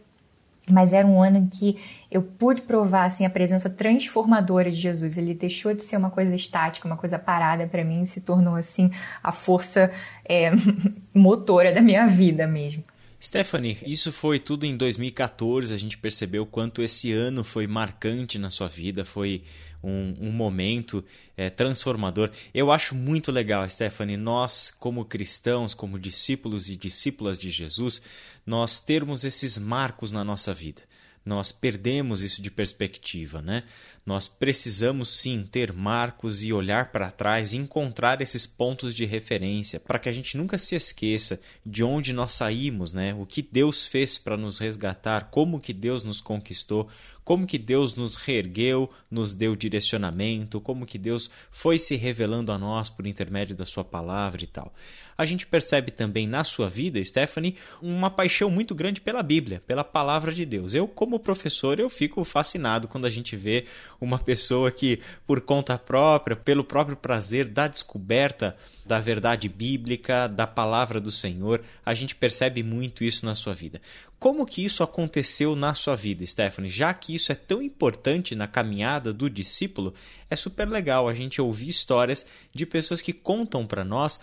mas 0.71 0.93
era 0.93 1.07
um 1.07 1.23
ano 1.23 1.39
em 1.39 1.47
que 1.47 1.77
eu 2.11 2.23
pude 2.23 2.63
provar 2.63 3.07
assim 3.07 3.25
a 3.25 3.31
presença 3.31 3.69
transformadora 3.69 4.71
de 4.71 4.77
Jesus. 4.77 5.19
Ele 5.19 5.35
deixou 5.35 5.75
de 5.75 5.83
ser 5.83 5.97
uma 5.97 6.11
coisa 6.11 6.35
estática, 6.35 6.87
uma 6.87 6.97
coisa 6.97 7.19
parada 7.19 7.67
para 7.67 7.85
mim, 7.85 8.03
e 8.03 8.07
se 8.07 8.21
tornou 8.21 8.55
assim 8.55 8.91
a 9.23 9.33
força 9.33 9.91
é, 10.25 10.51
motora 11.13 11.73
da 11.73 11.81
minha 11.81 12.07
vida 12.07 12.47
mesmo. 12.47 12.85
Stephanie, 13.21 13.79
isso 13.87 14.11
foi 14.11 14.41
tudo 14.41 14.67
em 14.67 14.77
2014. 14.77 15.73
A 15.73 15.77
gente 15.77 15.97
percebeu 15.97 16.45
quanto 16.45 16.83
esse 16.83 17.13
ano 17.13 17.45
foi 17.45 17.69
marcante 17.69 18.37
na 18.37 18.51
sua 18.51 18.67
vida, 18.67 19.05
foi 19.05 19.45
um, 19.83 20.15
um 20.21 20.31
momento 20.31 21.05
é, 21.37 21.51
transformador. 21.51 22.31
Eu 22.55 22.71
acho 22.71 22.95
muito 22.95 23.33
legal, 23.33 23.69
Stephanie, 23.69 24.17
nós, 24.17 24.71
como 24.71 25.05
cristãos, 25.05 25.75
como 25.75 25.99
discípulos 25.99 26.69
e 26.69 26.77
discípulas 26.77 27.39
de 27.39 27.51
Jesus, 27.51 28.03
nós 28.47 28.81
termos 28.81 29.25
esses 29.25 29.59
marcos 29.59 30.13
na 30.13 30.23
nossa 30.23 30.53
vida 30.55 30.83
nós 31.25 31.53
perdemos 31.53 32.23
isso 32.23 32.43
de 32.43 32.51
perspectiva, 32.51 33.41
né? 33.41 33.63
Nós 34.05 34.27
precisamos 34.27 35.09
sim 35.11 35.47
ter 35.49 35.73
marcos 35.73 36.43
e 36.43 36.53
olhar 36.53 36.91
para 36.91 37.11
trás 37.11 37.53
e 37.53 37.57
encontrar 37.57 38.21
esses 38.21 38.47
pontos 38.47 38.95
de 38.95 39.05
referência 39.05 39.79
para 39.79 39.99
que 39.99 40.09
a 40.09 40.13
gente 40.13 40.37
nunca 40.37 40.59
se 40.59 40.75
esqueça 40.75 41.41
de 41.65 41.85
onde 41.85 42.13
nós 42.13 42.33
saímos, 42.33 42.93
né? 42.93 43.15
O 43.15 43.25
que 43.25 43.41
Deus 43.41 43.87
fez 43.87 44.19
para 44.19 44.37
nos 44.37 44.59
resgatar, 44.59 45.31
como 45.31 45.61
que 45.61 45.73
Deus 45.73 46.03
nos 46.03 46.21
conquistou, 46.21 46.89
como 47.25 47.47
que 47.47 47.59
Deus 47.59 47.95
nos 47.95 48.17
reergueu, 48.17 48.91
nos 49.11 49.35
deu 49.35 49.55
direcionamento, 49.55 50.61
como 50.61 50.85
que 50.85 50.99
Deus 50.99 51.31
foi 51.51 51.79
se 51.79 51.95
revelando 51.95 52.51
a 52.51 52.59
nós 52.59 52.89
por 52.89 53.07
intermédio 53.07 53.55
da 53.55 53.65
sua 53.65 53.85
palavra 53.85 54.43
e 54.43 54.47
tal. 54.47 54.75
A 55.23 55.25
gente 55.25 55.47
percebe 55.47 55.93
também 55.93 56.27
na 56.27 56.43
sua 56.43 56.69
vida, 56.69 57.03
Stephanie, 57.05 57.55
uma 57.81 58.11
paixão 58.11 58.51
muito 58.51 58.75
grande 58.75 59.01
pela 59.01 59.23
Bíblia, 59.23 59.63
pela 59.69 59.85
palavra 59.85 60.33
de 60.33 60.45
Deus. 60.45 60.75
Eu, 60.75 60.89
como 60.89 61.21
professor, 61.21 61.79
eu 61.79 61.89
fico 61.89 62.25
fascinado 62.25 62.89
quando 62.89 63.05
a 63.05 63.11
gente 63.11 63.37
vê 63.37 63.67
uma 64.01 64.19
pessoa 64.19 64.73
que, 64.73 64.99
por 65.25 65.41
conta 65.41 65.79
própria, 65.79 66.35
pelo 66.35 66.65
próprio 66.65 66.97
prazer 66.97 67.45
da 67.45 67.69
descoberta 67.69 68.57
da 68.85 68.99
verdade 68.99 69.49
bíblica, 69.49 70.27
da 70.27 70.45
palavra 70.45 71.01
do 71.01 71.13
Senhor, 71.13 71.63
a 71.87 71.95
gente 71.95 72.17
percebe 72.17 72.65
muito 72.65 73.05
isso 73.05 73.25
na 73.25 73.37
sua 73.37 73.55
vida. 73.55 73.81
Como 74.19 74.45
que 74.45 74.65
isso 74.65 74.83
aconteceu 74.83 75.55
na 75.55 75.73
sua 75.73 75.95
vida, 75.95 76.27
Stephanie? 76.27 76.69
Já 76.69 76.93
que 76.93 77.15
isso 77.15 77.31
é 77.31 77.37
tão 77.37 77.63
importante 77.63 78.35
na 78.35 78.49
caminhada 78.49 79.13
do 79.13 79.31
discípulo, 79.31 79.95
é 80.29 80.35
super 80.35 80.69
legal 80.69 81.09
a 81.09 81.15
gente 81.15 81.41
ouvir 81.41 81.69
histórias 81.69 82.27
de 82.53 82.67
pessoas 82.67 83.01
que 83.01 83.13
contam 83.13 83.65
para 83.65 83.85
nós 83.85 84.19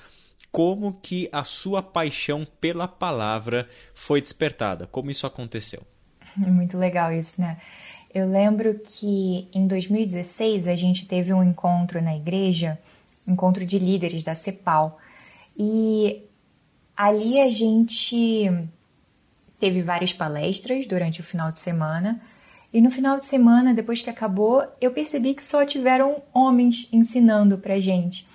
como 0.51 0.93
que 1.01 1.29
a 1.31 1.43
sua 1.43 1.81
paixão 1.81 2.45
pela 2.59 2.88
palavra 2.88 3.67
foi 3.93 4.21
despertada, 4.21 4.88
como 4.88 5.12
isso 5.12 5.27
aconteceu. 5.27 5.83
Muito 6.35 6.77
legal 6.77 7.12
isso, 7.12 7.39
né? 7.39 7.57
Eu 8.13 8.27
lembro 8.27 8.79
que 8.79 9.47
em 9.53 9.67
2016 9.67 10.67
a 10.67 10.75
gente 10.75 11.05
teve 11.05 11.33
um 11.33 11.43
encontro 11.43 12.01
na 12.01 12.15
igreja, 12.15 12.79
encontro 13.27 13.65
de 13.65 13.77
líderes 13.77 14.23
da 14.23 14.33
CEPAL, 14.33 14.97
e 15.55 16.23
ali 16.97 17.39
a 17.39 17.49
gente 17.49 18.51
teve 19.59 19.83
várias 19.83 20.13
palestras 20.13 20.88
durante 20.88 21.19
o 21.19 21.23
final 21.23 21.51
de 21.51 21.59
semana. 21.59 22.19
E 22.73 22.81
no 22.81 22.89
final 22.89 23.17
de 23.17 23.25
semana, 23.25 23.73
depois 23.73 24.01
que 24.01 24.09
acabou, 24.09 24.63
eu 24.79 24.91
percebi 24.91 25.33
que 25.33 25.43
só 25.43 25.65
tiveram 25.65 26.21
homens 26.33 26.88
ensinando 26.91 27.57
pra 27.57 27.79
gente. 27.79 28.25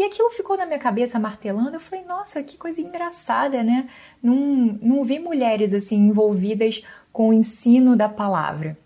E 0.00 0.02
aquilo 0.02 0.30
ficou 0.30 0.56
na 0.56 0.64
minha 0.64 0.78
cabeça 0.78 1.18
martelando. 1.18 1.74
Eu 1.74 1.80
falei, 1.80 2.06
nossa, 2.06 2.42
que 2.42 2.56
coisa 2.56 2.80
engraçada, 2.80 3.62
né? 3.62 3.86
Não, 4.22 4.34
não 4.80 5.04
vi 5.04 5.18
mulheres 5.18 5.74
assim 5.74 5.96
envolvidas 5.96 6.82
com 7.12 7.28
o 7.28 7.32
ensino 7.34 7.94
da 7.94 8.08
palavra. 8.08 8.78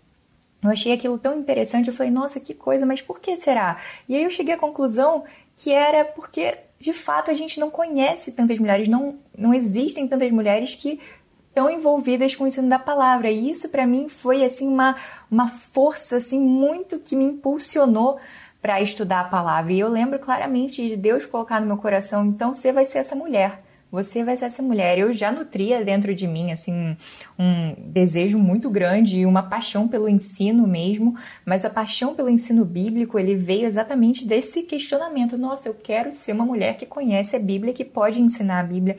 Eu 0.61 0.69
achei 0.69 0.91
aquilo 0.91 1.17
tão 1.17 1.39
interessante. 1.39 1.87
Eu 1.87 1.93
falei, 1.93 2.11
nossa, 2.11 2.37
que 2.37 2.53
coisa, 2.53 2.85
mas 2.85 3.01
por 3.01 3.21
que 3.21 3.37
será? 3.37 3.77
E 4.09 4.15
aí 4.17 4.25
eu 4.25 4.29
cheguei 4.29 4.55
à 4.55 4.57
conclusão 4.57 5.23
que 5.55 5.71
era 5.71 6.03
porque, 6.03 6.57
de 6.77 6.91
fato, 6.91 7.31
a 7.31 7.33
gente 7.33 7.61
não 7.61 7.69
conhece 7.69 8.33
tantas 8.33 8.59
mulheres, 8.59 8.89
não, 8.89 9.17
não 9.37 9.53
existem 9.53 10.09
tantas 10.09 10.29
mulheres 10.31 10.75
que 10.75 10.99
estão 11.47 11.69
envolvidas 11.69 12.35
com 12.35 12.43
o 12.43 12.47
ensino 12.47 12.67
da 12.67 12.77
palavra. 12.77 13.31
E 13.31 13.49
isso 13.49 13.69
para 13.69 13.87
mim 13.87 14.09
foi 14.09 14.43
assim 14.43 14.67
uma, 14.67 14.97
uma 15.31 15.47
força 15.47 16.17
assim 16.17 16.41
muito 16.41 16.99
que 16.99 17.15
me 17.15 17.23
impulsionou 17.23 18.19
para 18.65 18.81
estudar 18.81 19.19
a 19.19 19.25
palavra. 19.25 19.73
E 19.73 19.79
eu 19.79 19.87
lembro 19.87 20.17
claramente 20.17 20.87
de 20.87 20.97
Deus 20.97 21.23
colocar 21.27 21.61
no 21.61 21.67
meu 21.67 21.77
coração, 21.77 22.25
então 22.25 22.51
você 22.51 22.73
vai 22.73 22.83
ser 22.83 22.97
essa 22.97 23.15
mulher. 23.15 23.61
Você 23.91 24.23
vai 24.23 24.35
ser 24.35 24.45
essa 24.45 24.63
mulher. 24.63 24.97
Eu 24.97 25.13
já 25.13 25.31
nutria 25.31 25.85
dentro 25.85 26.15
de 26.15 26.25
mim 26.27 26.51
assim 26.51 26.97
um 27.37 27.75
desejo 27.77 28.39
muito 28.39 28.67
grande 28.67 29.19
e 29.19 29.25
uma 29.27 29.43
paixão 29.43 29.87
pelo 29.87 30.09
ensino 30.09 30.65
mesmo, 30.65 31.15
mas 31.45 31.63
a 31.63 31.69
paixão 31.69 32.15
pelo 32.15 32.27
ensino 32.27 32.65
bíblico, 32.65 33.19
ele 33.19 33.35
veio 33.35 33.67
exatamente 33.67 34.25
desse 34.25 34.63
questionamento. 34.63 35.37
Nossa, 35.37 35.69
eu 35.69 35.75
quero 35.75 36.11
ser 36.11 36.31
uma 36.31 36.43
mulher 36.43 36.75
que 36.75 36.87
conhece 36.87 37.35
a 37.35 37.39
Bíblia, 37.39 37.71
que 37.71 37.85
pode 37.85 38.19
ensinar 38.19 38.61
a 38.61 38.63
Bíblia 38.63 38.97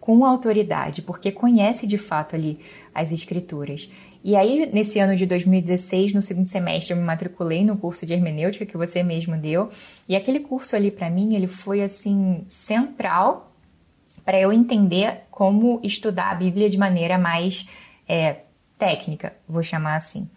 com 0.00 0.24
autoridade, 0.24 1.00
porque 1.00 1.30
conhece 1.30 1.86
de 1.86 1.96
fato 1.96 2.34
ali 2.34 2.58
as 3.00 3.12
escrituras. 3.12 3.90
E 4.24 4.34
aí, 4.34 4.68
nesse 4.72 4.98
ano 4.98 5.14
de 5.14 5.24
2016, 5.26 6.12
no 6.12 6.22
segundo 6.22 6.48
semestre, 6.48 6.92
eu 6.92 6.96
me 6.96 7.04
matriculei 7.04 7.64
no 7.64 7.76
curso 7.76 8.04
de 8.04 8.12
hermenêutica 8.12 8.66
que 8.66 8.76
você 8.76 9.02
mesmo 9.02 9.36
deu. 9.36 9.70
E 10.08 10.16
aquele 10.16 10.40
curso 10.40 10.74
ali, 10.74 10.90
para 10.90 11.08
mim, 11.08 11.36
ele 11.36 11.46
foi, 11.46 11.82
assim, 11.82 12.44
central 12.48 13.52
para 14.24 14.40
eu 14.40 14.52
entender 14.52 15.20
como 15.30 15.78
estudar 15.84 16.32
a 16.32 16.34
Bíblia 16.34 16.68
de 16.68 16.76
maneira 16.76 17.16
mais 17.16 17.68
é, 18.08 18.38
técnica, 18.76 19.32
vou 19.48 19.62
chamar 19.62 19.94
assim. 19.94 20.28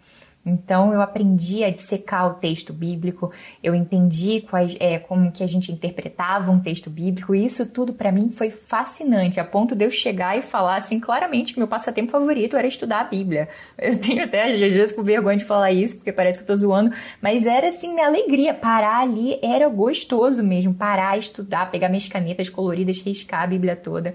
Então 0.44 0.92
eu 0.92 1.02
aprendi 1.02 1.62
a 1.62 1.70
dissecar 1.70 2.26
o 2.26 2.34
texto 2.34 2.72
bíblico, 2.72 3.30
eu 3.62 3.74
entendi 3.74 4.40
quais, 4.40 4.74
é, 4.80 4.98
como 4.98 5.30
que 5.30 5.44
a 5.44 5.46
gente 5.46 5.70
interpretava 5.70 6.50
um 6.50 6.58
texto 6.58 6.88
bíblico, 6.88 7.34
e 7.34 7.44
isso 7.44 7.66
tudo 7.66 7.92
para 7.92 8.10
mim 8.10 8.30
foi 8.30 8.50
fascinante, 8.50 9.38
a 9.38 9.44
ponto 9.44 9.74
de 9.76 9.84
eu 9.84 9.90
chegar 9.90 10.38
e 10.38 10.42
falar 10.42 10.76
assim 10.76 10.98
claramente 10.98 11.52
que 11.52 11.58
meu 11.58 11.68
passatempo 11.68 12.10
favorito 12.10 12.56
era 12.56 12.66
estudar 12.66 13.00
a 13.00 13.04
Bíblia. 13.04 13.48
Eu 13.76 13.98
tenho 13.98 14.24
até 14.24 14.44
às 14.44 14.58
vezes 14.58 14.92
com 14.92 15.02
vergonha 15.02 15.36
de 15.36 15.44
falar 15.44 15.72
isso, 15.72 15.96
porque 15.96 16.12
parece 16.12 16.38
que 16.38 16.44
eu 16.44 16.46
tô 16.46 16.56
zoando, 16.56 16.94
mas 17.20 17.44
era 17.44 17.68
assim 17.68 17.92
minha 17.92 18.06
alegria, 18.06 18.54
parar 18.54 19.00
ali 19.00 19.38
era 19.42 19.68
gostoso 19.68 20.42
mesmo, 20.42 20.72
parar, 20.72 21.18
estudar, 21.18 21.70
pegar 21.70 21.88
minhas 21.88 22.08
canetas 22.08 22.48
coloridas, 22.48 23.00
riscar 23.00 23.42
a 23.42 23.46
Bíblia 23.46 23.76
toda. 23.76 24.14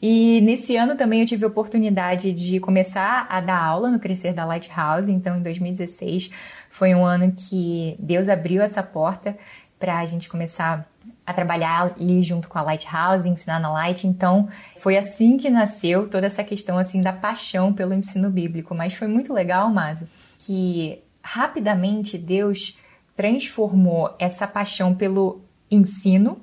E 0.00 0.40
nesse 0.42 0.76
ano 0.76 0.96
também 0.96 1.20
eu 1.20 1.26
tive 1.26 1.44
a 1.44 1.48
oportunidade 1.48 2.32
de 2.32 2.60
começar 2.60 3.26
a 3.28 3.40
dar 3.40 3.60
aula 3.60 3.90
no 3.90 3.98
Crescer 3.98 4.32
da 4.32 4.44
Lighthouse. 4.44 5.10
Então, 5.10 5.38
em 5.38 5.42
2016 5.42 6.30
foi 6.70 6.94
um 6.94 7.04
ano 7.04 7.32
que 7.36 7.96
Deus 7.98 8.28
abriu 8.28 8.62
essa 8.62 8.82
porta 8.82 9.36
para 9.78 9.98
a 9.98 10.06
gente 10.06 10.28
começar 10.28 10.88
a 11.26 11.32
trabalhar 11.32 11.94
ali 11.96 12.22
junto 12.22 12.48
com 12.48 12.58
a 12.58 12.62
Lighthouse, 12.62 13.28
ensinar 13.28 13.60
na 13.60 13.70
Light. 13.72 14.06
Então, 14.06 14.48
foi 14.78 14.96
assim 14.96 15.36
que 15.36 15.50
nasceu 15.50 16.08
toda 16.08 16.26
essa 16.26 16.44
questão 16.44 16.78
assim 16.78 17.00
da 17.00 17.12
paixão 17.12 17.72
pelo 17.72 17.92
ensino 17.92 18.30
bíblico. 18.30 18.74
Mas 18.74 18.94
foi 18.94 19.08
muito 19.08 19.32
legal, 19.32 19.68
Masa, 19.70 20.08
que 20.38 21.00
rapidamente 21.22 22.16
Deus 22.16 22.78
transformou 23.16 24.14
essa 24.18 24.46
paixão 24.46 24.94
pelo 24.94 25.42
ensino 25.70 26.40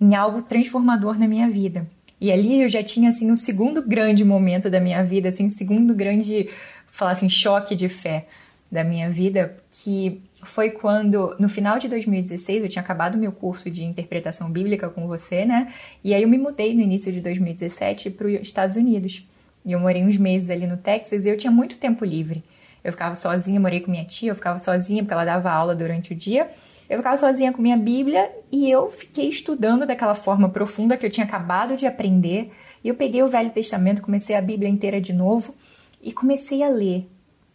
em 0.00 0.14
algo 0.14 0.42
transformador 0.42 1.18
na 1.18 1.28
minha 1.28 1.48
vida. 1.48 1.86
E 2.20 2.32
ali 2.32 2.62
eu 2.62 2.68
já 2.68 2.82
tinha 2.82 3.10
assim 3.10 3.30
um 3.30 3.36
segundo 3.36 3.82
grande 3.82 4.24
momento 4.24 4.70
da 4.70 4.80
minha 4.80 5.02
vida, 5.04 5.28
assim, 5.28 5.50
segundo 5.50 5.94
grande, 5.94 6.48
falar 6.86 7.12
assim, 7.12 7.28
choque 7.28 7.74
de 7.74 7.88
fé 7.88 8.26
da 8.70 8.82
minha 8.82 9.10
vida, 9.10 9.56
que 9.70 10.20
foi 10.42 10.70
quando, 10.70 11.36
no 11.38 11.48
final 11.48 11.78
de 11.78 11.88
2016, 11.88 12.62
eu 12.62 12.68
tinha 12.68 12.82
acabado 12.82 13.18
meu 13.18 13.32
curso 13.32 13.70
de 13.70 13.84
interpretação 13.84 14.50
bíblica 14.50 14.88
com 14.88 15.06
você, 15.06 15.44
né? 15.44 15.72
E 16.02 16.14
aí 16.14 16.22
eu 16.22 16.28
me 16.28 16.38
mudei 16.38 16.74
no 16.74 16.80
início 16.80 17.12
de 17.12 17.20
2017 17.20 18.10
para 18.10 18.26
os 18.26 18.34
Estados 18.40 18.76
Unidos. 18.76 19.26
E 19.64 19.72
eu 19.72 19.80
morei 19.80 20.02
uns 20.02 20.16
meses 20.16 20.48
ali 20.48 20.66
no 20.66 20.76
Texas 20.76 21.26
e 21.26 21.28
eu 21.28 21.36
tinha 21.36 21.50
muito 21.50 21.76
tempo 21.76 22.04
livre. 22.04 22.42
Eu 22.84 22.92
ficava 22.92 23.16
sozinha, 23.16 23.58
morei 23.58 23.80
com 23.80 23.90
minha 23.90 24.04
tia, 24.04 24.30
eu 24.30 24.34
ficava 24.36 24.60
sozinha 24.60 25.02
porque 25.02 25.12
ela 25.12 25.24
dava 25.24 25.50
aula 25.50 25.74
durante 25.74 26.12
o 26.12 26.14
dia. 26.14 26.48
Eu 26.88 26.98
ficava 26.98 27.16
sozinha 27.16 27.52
com 27.52 27.60
minha 27.60 27.76
Bíblia 27.76 28.30
e 28.50 28.70
eu 28.70 28.90
fiquei 28.90 29.28
estudando 29.28 29.86
daquela 29.86 30.14
forma 30.14 30.48
profunda 30.48 30.96
que 30.96 31.04
eu 31.04 31.10
tinha 31.10 31.26
acabado 31.26 31.76
de 31.76 31.86
aprender. 31.86 32.52
E 32.82 32.88
eu 32.88 32.94
peguei 32.94 33.22
o 33.22 33.28
Velho 33.28 33.50
Testamento, 33.50 34.02
comecei 34.02 34.36
a 34.36 34.42
Bíblia 34.42 34.68
inteira 34.68 35.00
de 35.00 35.12
novo 35.12 35.54
e 36.00 36.12
comecei 36.12 36.62
a 36.62 36.68
ler 36.68 37.08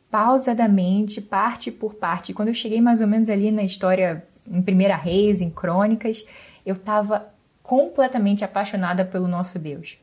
pausadamente, 0.10 1.22
parte 1.22 1.72
por 1.72 1.96
parte. 1.96 2.34
Quando 2.34 2.50
eu 2.50 2.54
cheguei 2.54 2.82
mais 2.82 3.00
ou 3.00 3.08
menos 3.08 3.30
ali 3.30 3.50
na 3.52 3.64
história 3.64 4.26
em 4.46 4.62
Primeira 4.62 4.96
Reis, 4.96 5.40
em 5.40 5.50
Crônicas, 5.50 6.28
eu 6.66 6.76
estava 6.76 7.30
completamente 7.64 8.44
apaixonada 8.44 9.06
pelo 9.06 9.28
nosso 9.28 9.58
Deus 9.58 9.98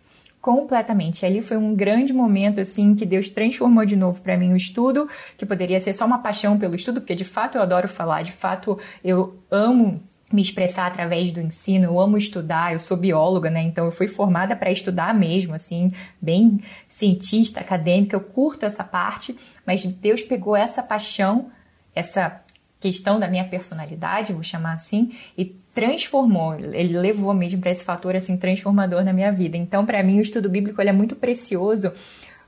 completamente. 0.49 1.27
Ali 1.27 1.43
foi 1.43 1.59
um 1.59 1.75
grande 1.75 2.11
momento 2.11 2.59
assim 2.59 2.95
que 2.95 3.05
Deus 3.05 3.29
transformou 3.29 3.85
de 3.85 3.95
novo 3.95 4.23
para 4.23 4.35
mim 4.35 4.51
o 4.51 4.57
estudo, 4.57 5.07
que 5.37 5.45
poderia 5.45 5.79
ser 5.79 5.93
só 5.93 6.07
uma 6.07 6.21
paixão 6.21 6.59
pelo 6.59 6.75
estudo, 6.75 7.03
porque 7.03 7.15
de 7.15 7.25
fato 7.27 7.59
eu 7.59 7.61
adoro 7.61 7.87
falar, 7.87 8.23
de 8.23 8.33
fato 8.33 8.79
eu 9.05 9.37
amo 9.51 10.01
me 10.33 10.41
expressar 10.41 10.87
através 10.87 11.31
do 11.33 11.39
ensino, 11.39 11.85
eu 11.85 12.01
amo 12.01 12.17
estudar, 12.17 12.73
eu 12.73 12.79
sou 12.79 12.97
bióloga, 12.97 13.51
né? 13.51 13.61
Então 13.61 13.85
eu 13.85 13.93
fui 13.93 14.09
formada 14.09 14.57
para 14.57 14.73
estudar 14.73 15.15
mesmo, 15.15 15.53
assim, 15.53 15.93
bem 16.19 16.59
cientista, 16.89 17.61
acadêmica, 17.61 18.17
eu 18.17 18.21
curto 18.21 18.65
essa 18.65 18.83
parte, 18.83 19.37
mas 19.67 19.85
Deus 19.85 20.23
pegou 20.23 20.57
essa 20.57 20.83
paixão, 20.83 21.51
essa 21.95 22.41
questão 22.81 23.19
da 23.19 23.29
minha 23.29 23.45
personalidade, 23.45 24.33
vou 24.33 24.43
chamar 24.43 24.73
assim, 24.73 25.13
e 25.37 25.45
transformou, 25.79 26.57
ele 26.57 26.99
levou 26.99 27.33
mesmo 27.33 27.61
para 27.61 27.71
esse 27.71 27.85
fator 27.85 28.17
assim 28.17 28.37
transformador 28.37 29.05
na 29.05 29.13
minha 29.13 29.31
vida. 29.31 29.57
Então, 29.57 29.87
para 29.87 30.03
mim, 30.03 30.19
o 30.19 30.21
estudo 30.21 30.51
bíblico 30.51 30.83
é 30.83 30.91
muito 30.91 31.15
precioso, 31.15 31.93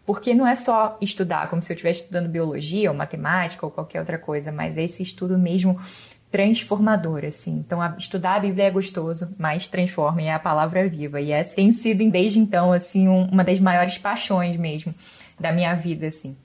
porque 0.04 0.34
não 0.34 0.44
é 0.44 0.56
só 0.56 0.98
estudar 1.00 1.48
como 1.48 1.62
se 1.62 1.72
eu 1.72 1.76
estivesse 1.76 2.00
estudando 2.00 2.28
biologia 2.28 2.90
ou 2.90 2.96
matemática 2.96 3.64
ou 3.64 3.70
qualquer 3.70 4.00
outra 4.00 4.18
coisa, 4.18 4.50
mas 4.50 4.76
é 4.76 4.82
esse 4.82 5.04
estudo 5.04 5.38
mesmo 5.38 5.80
transformador, 6.28 7.24
assim. 7.24 7.52
Então, 7.52 7.80
a, 7.80 7.94
estudar 7.96 8.34
a 8.34 8.40
Bíblia 8.40 8.64
é 8.64 8.70
gostoso, 8.72 9.32
mas 9.38 9.68
transforma, 9.68 10.22
e 10.22 10.26
é 10.26 10.34
a 10.34 10.38
palavra 10.40 10.88
viva. 10.88 11.20
E 11.20 11.30
essa 11.30 11.54
tem 11.54 11.70
sido, 11.70 12.08
desde 12.10 12.40
então, 12.40 12.72
assim, 12.72 13.06
um, 13.06 13.26
uma 13.26 13.44
das 13.44 13.60
maiores 13.60 13.96
paixões 13.96 14.56
mesmo 14.56 14.92
da 15.38 15.52
minha 15.52 15.72
vida, 15.74 16.08
assim. 16.08 16.36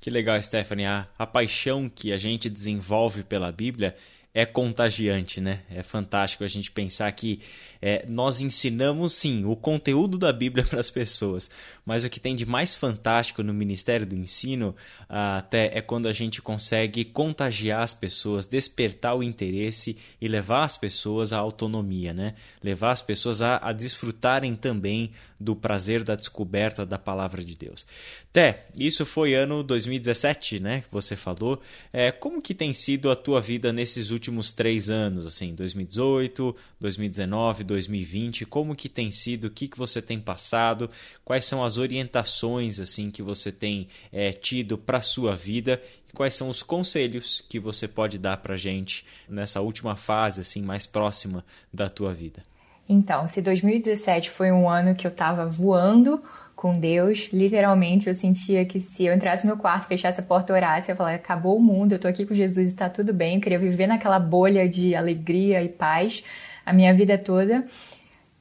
Que 0.00 0.10
legal, 0.10 0.42
Stephanie. 0.42 0.86
A, 0.86 1.06
a 1.16 1.24
paixão 1.24 1.88
que 1.88 2.12
a 2.12 2.18
gente 2.18 2.50
desenvolve 2.50 3.22
pela 3.22 3.52
Bíblia 3.52 3.94
é 4.34 4.46
contagiante, 4.46 5.42
né? 5.42 5.60
É 5.70 5.82
fantástico 5.82 6.42
a 6.42 6.48
gente 6.48 6.70
pensar 6.70 7.12
que 7.12 7.40
é, 7.82 8.06
nós 8.08 8.40
ensinamos, 8.40 9.12
sim, 9.12 9.44
o 9.44 9.54
conteúdo 9.54 10.16
da 10.16 10.32
Bíblia 10.32 10.64
para 10.68 10.80
as 10.80 10.90
pessoas, 10.90 11.50
mas 11.84 12.04
o 12.04 12.08
que 12.08 12.18
tem 12.18 12.34
de 12.34 12.46
mais 12.46 12.74
fantástico 12.74 13.42
no 13.42 13.52
Ministério 13.52 14.06
do 14.06 14.14
Ensino 14.14 14.74
até 15.08 15.76
é 15.76 15.82
quando 15.82 16.08
a 16.08 16.12
gente 16.12 16.40
consegue 16.40 17.04
contagiar 17.04 17.82
as 17.82 17.92
pessoas, 17.92 18.46
despertar 18.46 19.14
o 19.14 19.22
interesse 19.22 19.98
e 20.18 20.28
levar 20.28 20.64
as 20.64 20.78
pessoas 20.78 21.32
à 21.32 21.38
autonomia, 21.38 22.14
né? 22.14 22.34
Levar 22.62 22.92
as 22.92 23.02
pessoas 23.02 23.42
a, 23.42 23.58
a 23.58 23.72
desfrutarem 23.72 24.54
também 24.54 25.10
do 25.38 25.54
prazer 25.54 26.04
da 26.04 26.14
descoberta 26.14 26.86
da 26.86 26.98
palavra 26.98 27.44
de 27.44 27.56
Deus. 27.56 27.84
Té, 28.32 28.66
isso 28.78 29.04
foi 29.04 29.34
ano 29.34 29.62
2017, 29.62 30.60
né? 30.60 30.80
Que 30.80 30.88
você 30.90 31.16
falou. 31.16 31.60
É, 31.92 32.10
como 32.10 32.40
que 32.40 32.54
tem 32.54 32.72
sido 32.72 33.10
a 33.10 33.16
tua 33.16 33.40
vida 33.40 33.72
nesses 33.72 34.10
últimos 34.10 34.21
três 34.54 34.90
anos, 34.90 35.26
assim, 35.26 35.54
2018, 35.54 36.54
2019, 36.78 37.64
2020? 37.64 38.46
Como 38.46 38.76
que 38.76 38.88
tem 38.88 39.10
sido? 39.10 39.46
O 39.46 39.50
que, 39.50 39.66
que 39.66 39.78
você 39.78 40.02
tem 40.02 40.20
passado? 40.20 40.88
Quais 41.24 41.44
são 41.44 41.64
as 41.64 41.78
orientações, 41.78 42.78
assim, 42.78 43.10
que 43.10 43.22
você 43.22 43.50
tem 43.50 43.88
é, 44.12 44.32
tido 44.32 44.76
para 44.76 44.98
a 44.98 45.02
sua 45.02 45.34
vida? 45.34 45.80
E 46.08 46.12
quais 46.12 46.34
são 46.34 46.48
os 46.48 46.62
conselhos 46.62 47.42
que 47.48 47.58
você 47.58 47.88
pode 47.88 48.18
dar 48.18 48.36
para 48.36 48.56
gente 48.56 49.04
nessa 49.28 49.60
última 49.60 49.96
fase, 49.96 50.42
assim, 50.42 50.62
mais 50.62 50.86
próxima 50.86 51.44
da 51.72 51.88
tua 51.88 52.12
vida? 52.12 52.42
Então, 52.88 53.26
se 53.26 53.40
2017 53.40 54.28
foi 54.28 54.52
um 54.52 54.68
ano 54.68 54.94
que 54.94 55.06
eu 55.06 55.10
estava 55.10 55.46
voando 55.46 56.22
com 56.62 56.78
Deus, 56.78 57.28
literalmente 57.32 58.06
eu 58.06 58.14
sentia 58.14 58.64
que 58.64 58.80
se 58.80 59.04
eu 59.04 59.12
entrasse 59.12 59.44
no 59.44 59.52
meu 59.52 59.60
quarto, 59.60 59.88
fechasse 59.88 60.20
a 60.20 60.22
porta, 60.22 60.52
orasse, 60.52 60.92
eu 60.92 60.94
falar, 60.94 61.14
acabou 61.14 61.56
o 61.56 61.60
mundo, 61.60 61.90
eu 61.90 61.98
tô 61.98 62.06
aqui 62.06 62.24
com 62.24 62.32
Jesus, 62.32 62.68
está 62.68 62.88
tudo 62.88 63.12
bem, 63.12 63.34
eu 63.34 63.40
queria 63.40 63.58
viver 63.58 63.88
naquela 63.88 64.20
bolha 64.20 64.68
de 64.68 64.94
alegria 64.94 65.60
e 65.60 65.68
paz 65.68 66.22
a 66.64 66.72
minha 66.72 66.94
vida 66.94 67.18
toda. 67.18 67.66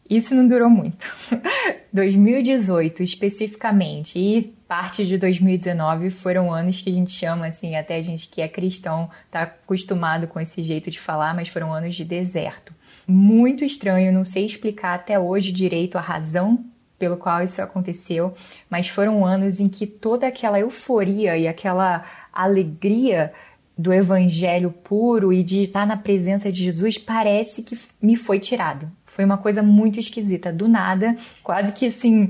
Isso 0.07 0.35
não 0.35 0.45
durou 0.45 0.69
muito. 0.69 1.03
2018 1.91 3.01
especificamente 3.01 4.19
e 4.19 4.53
parte 4.67 5.03
de 5.03 5.17
2019 5.17 6.11
foram 6.11 6.53
anos 6.53 6.79
que 6.79 6.91
a 6.91 6.93
gente 6.93 7.09
chama 7.09 7.47
assim, 7.47 7.75
até 7.75 7.95
a 7.95 8.01
gente 8.03 8.27
que 8.27 8.39
é 8.39 8.47
cristão 8.47 9.09
tá 9.31 9.41
acostumado 9.41 10.27
com 10.27 10.39
esse 10.39 10.61
jeito 10.61 10.91
de 10.91 10.99
falar, 10.99 11.33
mas 11.33 11.47
foram 11.47 11.73
anos 11.73 11.95
de 11.95 12.05
deserto 12.05 12.71
muito 13.07 13.65
estranho, 13.65 14.13
não 14.13 14.23
sei 14.23 14.45
explicar 14.45 14.93
até 14.93 15.19
hoje 15.19 15.51
direito 15.51 15.97
a 15.97 16.01
razão 16.01 16.63
pelo 17.01 17.17
qual 17.17 17.41
isso 17.41 17.59
aconteceu, 17.63 18.35
mas 18.69 18.87
foram 18.87 19.25
anos 19.25 19.59
em 19.59 19.67
que 19.67 19.87
toda 19.87 20.27
aquela 20.27 20.59
euforia 20.59 21.35
e 21.35 21.47
aquela 21.47 22.05
alegria 22.31 23.33
do 23.75 23.91
evangelho 23.91 24.69
puro 24.69 25.33
e 25.33 25.43
de 25.43 25.63
estar 25.63 25.87
na 25.87 25.97
presença 25.97 26.51
de 26.51 26.63
Jesus 26.63 26.99
parece 26.99 27.63
que 27.63 27.75
me 27.99 28.15
foi 28.15 28.39
tirado. 28.39 28.87
Foi 29.07 29.25
uma 29.25 29.39
coisa 29.39 29.63
muito 29.63 29.99
esquisita, 29.99 30.53
do 30.53 30.67
nada, 30.67 31.17
quase 31.41 31.71
que 31.71 31.87
assim, 31.87 32.29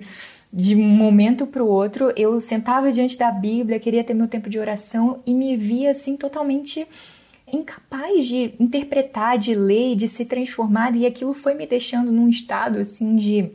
de 0.54 0.74
um 0.74 0.88
momento 0.88 1.46
para 1.46 1.62
o 1.62 1.68
outro, 1.68 2.14
eu 2.16 2.40
sentava 2.40 2.94
diante 2.94 3.18
da 3.18 3.30
Bíblia, 3.30 3.78
queria 3.78 4.06
ter 4.06 4.14
meu 4.14 4.30
tempo 4.30 4.50
de 4.50 4.58
oração 4.58 5.20
e 5.26 5.34
me 5.34 5.58
via 5.58 5.92
assim 5.92 6.16
totalmente 6.16 6.88
incapaz 7.52 8.26
de 8.26 8.54
interpretar, 8.58 9.38
de 9.38 9.54
ler, 9.54 9.98
de 9.98 10.08
se 10.08 10.24
transformar, 10.24 10.96
e 10.96 11.06
aquilo 11.06 11.34
foi 11.34 11.56
me 11.56 11.68
deixando 11.68 12.10
num 12.10 12.30
estado 12.30 12.80
assim 12.80 13.18
de 13.18 13.52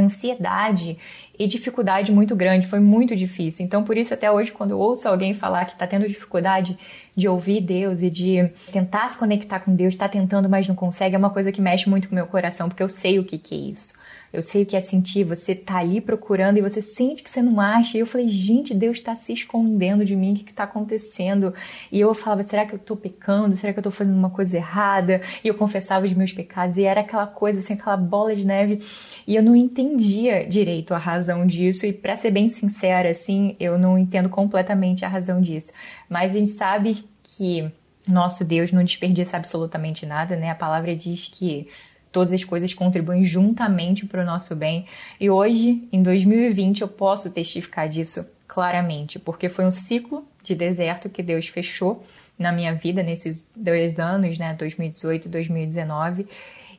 ansiedade 0.00 0.98
e 1.38 1.46
dificuldade 1.46 2.12
muito 2.12 2.34
grande, 2.34 2.66
foi 2.66 2.80
muito 2.80 3.14
difícil. 3.14 3.64
Então, 3.64 3.84
por 3.84 3.96
isso, 3.96 4.14
até 4.14 4.30
hoje, 4.30 4.52
quando 4.52 4.70
eu 4.70 4.78
ouço 4.78 5.08
alguém 5.08 5.34
falar 5.34 5.64
que 5.66 5.72
está 5.72 5.86
tendo 5.86 6.08
dificuldade 6.08 6.78
de 7.14 7.28
ouvir 7.28 7.60
Deus 7.60 8.02
e 8.02 8.10
de 8.10 8.50
tentar 8.72 9.08
se 9.08 9.18
conectar 9.18 9.60
com 9.60 9.74
Deus, 9.74 9.94
está 9.94 10.08
tentando, 10.08 10.48
mas 10.48 10.66
não 10.66 10.74
consegue, 10.74 11.14
é 11.14 11.18
uma 11.18 11.30
coisa 11.30 11.52
que 11.52 11.60
mexe 11.60 11.88
muito 11.88 12.08
com 12.08 12.14
o 12.14 12.16
meu 12.16 12.26
coração, 12.26 12.68
porque 12.68 12.82
eu 12.82 12.88
sei 12.88 13.18
o 13.18 13.24
que, 13.24 13.38
que 13.38 13.54
é 13.54 13.58
isso. 13.72 13.94
Eu 14.36 14.42
sei 14.42 14.64
o 14.64 14.66
que 14.66 14.76
é 14.76 14.80
sentir, 14.82 15.24
você 15.24 15.54
tá 15.54 15.78
ali 15.78 15.98
procurando 15.98 16.58
e 16.58 16.60
você 16.60 16.82
sente 16.82 17.22
que 17.22 17.30
você 17.30 17.40
não 17.40 17.58
acha. 17.58 17.96
E 17.96 18.00
eu 18.00 18.06
falei, 18.06 18.28
gente, 18.28 18.74
Deus 18.74 18.98
está 18.98 19.16
se 19.16 19.32
escondendo 19.32 20.04
de 20.04 20.14
mim, 20.14 20.34
o 20.34 20.36
que 20.36 20.50
está 20.50 20.64
acontecendo? 20.64 21.54
E 21.90 21.98
eu 21.98 22.14
falava, 22.14 22.46
será 22.46 22.66
que 22.66 22.74
eu 22.74 22.76
estou 22.76 22.98
pecando? 22.98 23.56
Será 23.56 23.72
que 23.72 23.78
eu 23.78 23.80
estou 23.80 23.90
fazendo 23.90 24.14
uma 24.14 24.28
coisa 24.28 24.58
errada? 24.58 25.22
E 25.42 25.48
eu 25.48 25.54
confessava 25.54 26.04
os 26.04 26.12
meus 26.12 26.34
pecados 26.34 26.76
e 26.76 26.82
era 26.82 27.00
aquela 27.00 27.26
coisa, 27.26 27.60
assim, 27.60 27.72
aquela 27.72 27.96
bola 27.96 28.36
de 28.36 28.46
neve. 28.46 28.82
E 29.26 29.34
eu 29.34 29.42
não 29.42 29.56
entendia 29.56 30.46
direito 30.46 30.92
a 30.92 30.98
razão 30.98 31.46
disso. 31.46 31.86
E 31.86 31.92
para 31.94 32.14
ser 32.14 32.30
bem 32.30 32.50
sincera, 32.50 33.10
assim, 33.10 33.56
eu 33.58 33.78
não 33.78 33.98
entendo 33.98 34.28
completamente 34.28 35.02
a 35.02 35.08
razão 35.08 35.40
disso. 35.40 35.72
Mas 36.10 36.32
a 36.32 36.38
gente 36.38 36.50
sabe 36.50 37.06
que 37.22 37.72
nosso 38.06 38.44
Deus 38.44 38.70
não 38.70 38.84
desperdiça 38.84 39.38
absolutamente 39.38 40.04
nada, 40.04 40.36
né? 40.36 40.50
A 40.50 40.54
palavra 40.54 40.94
diz 40.94 41.26
que 41.26 41.68
todas 42.16 42.32
as 42.32 42.42
coisas 42.42 42.72
contribuem 42.72 43.24
juntamente 43.24 44.06
para 44.06 44.22
o 44.22 44.24
nosso 44.24 44.56
bem. 44.56 44.86
E 45.20 45.28
hoje, 45.28 45.86
em 45.92 46.02
2020, 46.02 46.80
eu 46.80 46.88
posso 46.88 47.30
testificar 47.30 47.90
disso 47.90 48.24
claramente, 48.48 49.18
porque 49.18 49.50
foi 49.50 49.66
um 49.66 49.70
ciclo 49.70 50.26
de 50.42 50.54
deserto 50.54 51.10
que 51.10 51.22
Deus 51.22 51.46
fechou 51.46 52.06
na 52.38 52.50
minha 52.52 52.74
vida 52.74 53.02
nesses 53.02 53.44
dois 53.54 53.98
anos, 53.98 54.38
né, 54.38 54.54
2018 54.54 55.26
e 55.26 55.28
2019, 55.28 56.26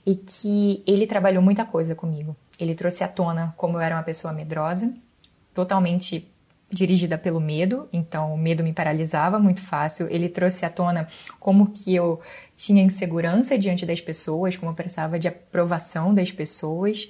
e 0.04 0.15
que 0.15 0.82
ele 0.88 1.06
trabalhou 1.06 1.43
muita 1.43 1.63
coisa 1.63 1.93
comigo. 1.93 2.36
Ele 2.60 2.73
trouxe 2.73 3.04
à 3.04 3.08
tona 3.08 3.54
como 3.56 3.78
eu 3.78 3.82
era 3.82 3.95
uma 3.95 4.02
pessoa 4.02 4.34
medrosa, 4.34 4.91
totalmente 5.54 6.28
dirigida 6.69 7.15
pelo 7.15 7.39
medo, 7.39 7.88
então 7.93 8.34
o 8.34 8.38
medo 8.38 8.63
me 8.63 8.73
paralisava 8.73 9.38
muito 9.38 9.62
fácil. 9.62 10.08
Ele 10.10 10.30
trouxe 10.30 10.65
à 10.65 10.69
tona 10.69 11.08
como 11.39 11.67
que 11.67 11.93
eu 11.93 12.19
tinha 12.58 12.84
insegurança 12.84 13.58
diante 13.58 13.86
das 13.86 14.02
pessoas, 14.02 14.58
como 14.58 14.72
eu 14.72 14.76
precisava 14.76 15.20
de 15.20 15.28
aprovação 15.28 16.13
das 16.13 16.32
pessoas. 16.32 17.08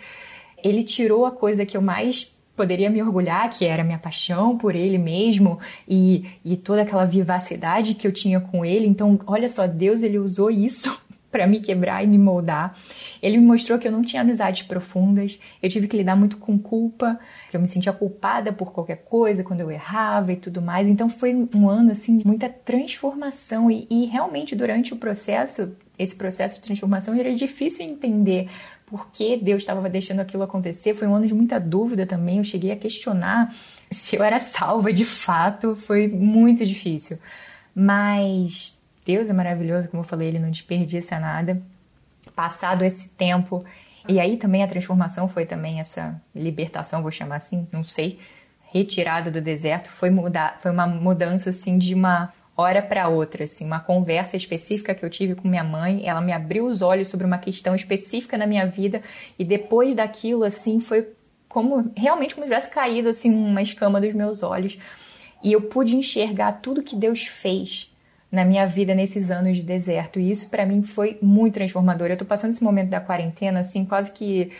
Ele 0.62 0.84
tirou 0.84 1.26
a 1.26 1.32
coisa 1.32 1.66
que 1.66 1.78
eu 1.78 1.82
mais 1.82 2.36
poderia 2.56 2.90
me 2.90 3.02
orgulhar, 3.02 3.50
que 3.50 3.66
era 3.66 3.84
minha 3.84 4.00
paixão 4.00 4.58
por 4.58 4.76
ele 4.76 4.98
mesmo 4.98 5.60
e, 5.88 6.26
e 6.44 6.58
toda 6.58 6.82
aquela 6.82 7.06
vivacidade 7.06 7.94
que 7.94 8.06
eu 8.06 8.12
tinha 8.12 8.42
com 8.42 8.66
ele. 8.66 8.86
Então, 8.86 9.20
olha 9.26 9.50
só, 9.50 9.66
Deus 9.66 10.04
ele 10.04 10.20
usou 10.20 10.52
isso 10.52 11.00
para 11.32 11.46
me 11.46 11.60
quebrar 11.60 12.04
e 12.04 12.08
me 12.08 12.18
moldar. 12.18 12.78
Ele 13.22 13.38
me 13.38 13.46
mostrou 13.46 13.78
que 13.78 13.88
eu 13.88 13.92
não 13.92 14.02
tinha 14.02 14.22
amizades 14.22 14.64
profundas, 14.64 15.40
eu 15.62 15.70
tive 15.70 15.88
que 15.88 15.98
lidar 15.98 16.16
muito 16.16 16.38
com 16.38 16.58
culpa, 16.58 17.20
que 17.50 17.58
eu 17.58 17.62
me 17.62 17.68
sentia 17.68 17.94
culpada 17.94 18.52
por 18.54 18.72
qualquer 18.72 19.04
coisa 19.04 19.44
quando 19.44 19.62
eu 19.62 19.70
errava 19.70 20.34
e 20.34 20.36
tudo 20.36 20.62
mais. 20.62 20.88
Então 20.88 21.10
foi 21.10 21.34
um 21.54 21.70
ano 21.70 21.92
assim 21.92 22.18
de 22.18 22.26
muita 22.26 22.50
transformação 22.50 23.70
e, 23.70 23.88
e 23.90 24.06
realmente 24.06 24.56
durante 24.56 24.94
o 24.94 24.98
processo, 24.98 25.76
esse 25.98 26.16
processo 26.16 26.56
de 26.56 26.62
transformação 26.62 27.14
era 27.16 27.34
difícil 27.34 27.86
entender 27.86 28.48
por 28.86 29.12
que 29.12 29.36
Deus 29.36 29.64
estava 29.64 29.90
deixando 29.90 30.22
aquilo 30.22 30.44
acontecer. 30.44 30.96
Foi 30.96 31.08
um 31.08 31.14
ano 31.14 31.28
de 31.28 31.34
muita 31.34 31.60
dúvida 31.60 32.06
também. 32.06 32.38
Eu 32.38 32.44
cheguei 32.44 32.72
a 32.72 32.76
questionar 32.76 33.54
se 33.92 34.16
eu 34.16 34.24
era 34.24 34.40
salva 34.40 34.94
de 34.94 35.04
fato. 35.04 35.76
Foi 35.76 36.08
muito 36.08 36.66
difícil. 36.66 37.20
Mas 37.76 38.77
Deus 39.08 39.30
é 39.30 39.34
maravilhoso, 39.34 39.88
como 39.88 40.04
eu 40.04 40.08
falei, 40.08 40.28
ele 40.28 40.38
não 40.38 40.52
desperdiça 40.52 41.18
nada. 41.18 41.62
Passado 42.36 42.84
esse 42.84 43.08
tempo, 43.08 43.64
e 44.06 44.20
aí 44.20 44.36
também 44.36 44.62
a 44.62 44.68
transformação 44.68 45.30
foi 45.30 45.46
também 45.46 45.80
essa 45.80 46.22
libertação, 46.36 47.02
vou 47.02 47.10
chamar 47.10 47.38
assim, 47.38 47.66
não 47.72 47.84
sei, 47.84 48.20
retirada 48.70 49.32
do 49.32 49.40
deserto, 49.40 49.90
foi 49.90 50.10
mudar, 50.10 50.60
foi 50.62 50.72
uma 50.72 50.86
mudança 50.86 51.52
assim 51.52 51.78
de 51.78 51.96
uma 51.96 52.34
hora 52.56 52.82
para 52.82 53.08
outra, 53.08 53.46
assim, 53.46 53.66
uma 53.66 53.80
conversa 53.80 54.36
específica 54.36 54.94
que 54.94 55.06
eu 55.06 55.10
tive 55.10 55.36
com 55.36 55.48
minha 55.48 55.64
mãe, 55.64 56.06
ela 56.06 56.20
me 56.20 56.34
abriu 56.34 56.66
os 56.66 56.82
olhos 56.82 57.08
sobre 57.08 57.26
uma 57.26 57.38
questão 57.38 57.74
específica 57.76 58.38
na 58.38 58.46
minha 58.46 58.68
vida 58.68 59.02
e 59.40 59.46
depois 59.46 59.96
daquilo 59.96 60.44
assim 60.44 60.82
foi 60.82 61.08
como 61.48 61.92
realmente 61.96 62.36
como 62.36 62.46
se 62.46 62.52
tivesse 62.52 62.70
caído 62.70 63.08
assim 63.08 63.34
uma 63.34 63.62
escama 63.62 64.02
dos 64.02 64.14
meus 64.14 64.44
olhos 64.44 64.78
e 65.42 65.54
eu 65.54 65.62
pude 65.62 65.96
enxergar 65.96 66.54
tudo 66.54 66.84
que 66.84 66.96
Deus 66.96 67.26
fez 67.26 67.90
na 68.32 68.44
minha 68.44 68.66
vida 68.66 68.94
nesses 68.94 69.32
anos 69.32 69.56
de 69.56 69.64
deserto. 69.64 70.20
E 70.20 70.32
isso 70.32 70.50
para 70.50 70.66
mim 70.66 70.84
foi 70.84 71.18
muito 71.22 71.56
transformador. 71.56 72.08
Eu 72.08 72.18
tô 72.18 72.26
passando 72.26 72.52
esse 72.52 72.64
momento 72.64 72.90
da 72.90 73.00
quarentena 73.00 73.62
assim, 73.62 73.86
quase 73.86 74.12
que 74.12 74.52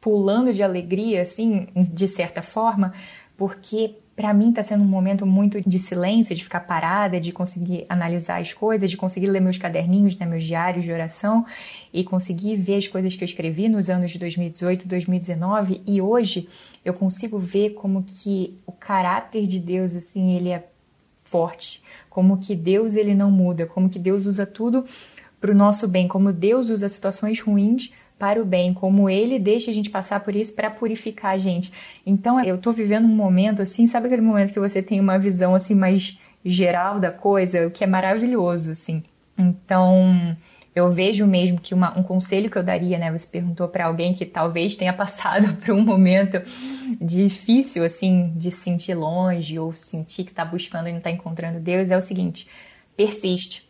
pulando 0.00 0.52
de 0.52 0.62
alegria 0.62 1.22
assim, 1.22 1.66
de 1.74 2.06
certa 2.06 2.42
forma, 2.42 2.92
porque 3.36 3.94
para 4.18 4.34
mim 4.34 4.50
está 4.50 4.64
sendo 4.64 4.82
um 4.82 4.88
momento 4.88 5.24
muito 5.24 5.60
de 5.60 5.78
silêncio, 5.78 6.34
de 6.34 6.42
ficar 6.42 6.60
parada, 6.60 7.20
de 7.20 7.30
conseguir 7.30 7.86
analisar 7.88 8.40
as 8.40 8.52
coisas, 8.52 8.90
de 8.90 8.96
conseguir 8.96 9.28
ler 9.28 9.40
meus 9.40 9.58
caderninhos, 9.58 10.18
né, 10.18 10.26
meus 10.26 10.42
diários 10.42 10.84
de 10.84 10.90
oração 10.90 11.46
e 11.92 12.02
conseguir 12.02 12.56
ver 12.56 12.78
as 12.78 12.88
coisas 12.88 13.14
que 13.14 13.22
eu 13.22 13.26
escrevi 13.26 13.68
nos 13.68 13.88
anos 13.88 14.10
de 14.10 14.18
2018 14.18 14.84
e 14.84 14.88
2019 14.88 15.82
e 15.86 16.02
hoje 16.02 16.48
eu 16.84 16.92
consigo 16.94 17.38
ver 17.38 17.74
como 17.74 18.02
que 18.02 18.58
o 18.66 18.72
caráter 18.72 19.46
de 19.46 19.60
Deus 19.60 19.94
assim, 19.94 20.34
ele 20.34 20.50
é 20.50 20.64
forte, 21.28 21.82
como 22.08 22.38
que 22.38 22.54
Deus 22.54 22.96
ele 22.96 23.14
não 23.14 23.30
muda, 23.30 23.66
como 23.66 23.88
que 23.88 23.98
Deus 23.98 24.26
usa 24.26 24.46
tudo 24.46 24.84
para 25.40 25.52
o 25.52 25.54
nosso 25.54 25.86
bem, 25.86 26.08
como 26.08 26.32
Deus 26.32 26.68
usa 26.70 26.88
situações 26.88 27.40
ruins 27.40 27.92
para 28.18 28.42
o 28.42 28.44
bem, 28.44 28.74
como 28.74 29.08
ele 29.08 29.38
deixa 29.38 29.70
a 29.70 29.74
gente 29.74 29.90
passar 29.90 30.20
por 30.20 30.34
isso 30.34 30.52
para 30.52 30.70
purificar 30.70 31.34
a 31.34 31.38
gente. 31.38 31.72
Então 32.04 32.42
eu 32.42 32.58
tô 32.58 32.72
vivendo 32.72 33.04
um 33.04 33.14
momento 33.14 33.62
assim, 33.62 33.86
sabe 33.86 34.06
aquele 34.06 34.22
momento 34.22 34.52
que 34.52 34.58
você 34.58 34.82
tem 34.82 34.98
uma 34.98 35.18
visão 35.18 35.54
assim 35.54 35.74
mais 35.74 36.18
geral 36.44 36.98
da 36.98 37.12
coisa, 37.12 37.66
o 37.66 37.70
que 37.70 37.84
é 37.84 37.86
maravilhoso 37.86 38.72
assim. 38.72 39.04
Então, 39.36 40.36
eu 40.74 40.90
vejo 40.90 41.26
mesmo 41.26 41.60
que 41.60 41.74
uma, 41.74 41.98
um 41.98 42.02
conselho 42.02 42.50
que 42.50 42.56
eu 42.56 42.62
daria, 42.62 42.98
né? 42.98 43.10
Você 43.10 43.26
perguntou 43.26 43.68
para 43.68 43.86
alguém 43.86 44.14
que 44.14 44.24
talvez 44.24 44.76
tenha 44.76 44.92
passado 44.94 45.54
por 45.56 45.74
um 45.74 45.82
momento 45.82 46.40
difícil, 47.00 47.84
assim, 47.84 48.32
de 48.36 48.50
sentir 48.50 48.94
longe 48.94 49.58
ou 49.58 49.74
sentir 49.74 50.24
que 50.24 50.30
está 50.30 50.44
buscando 50.44 50.88
e 50.88 50.92
não 50.92 50.98
está 50.98 51.10
encontrando 51.10 51.60
Deus, 51.60 51.90
é 51.90 51.96
o 51.96 52.02
seguinte: 52.02 52.48
persiste 52.96 53.67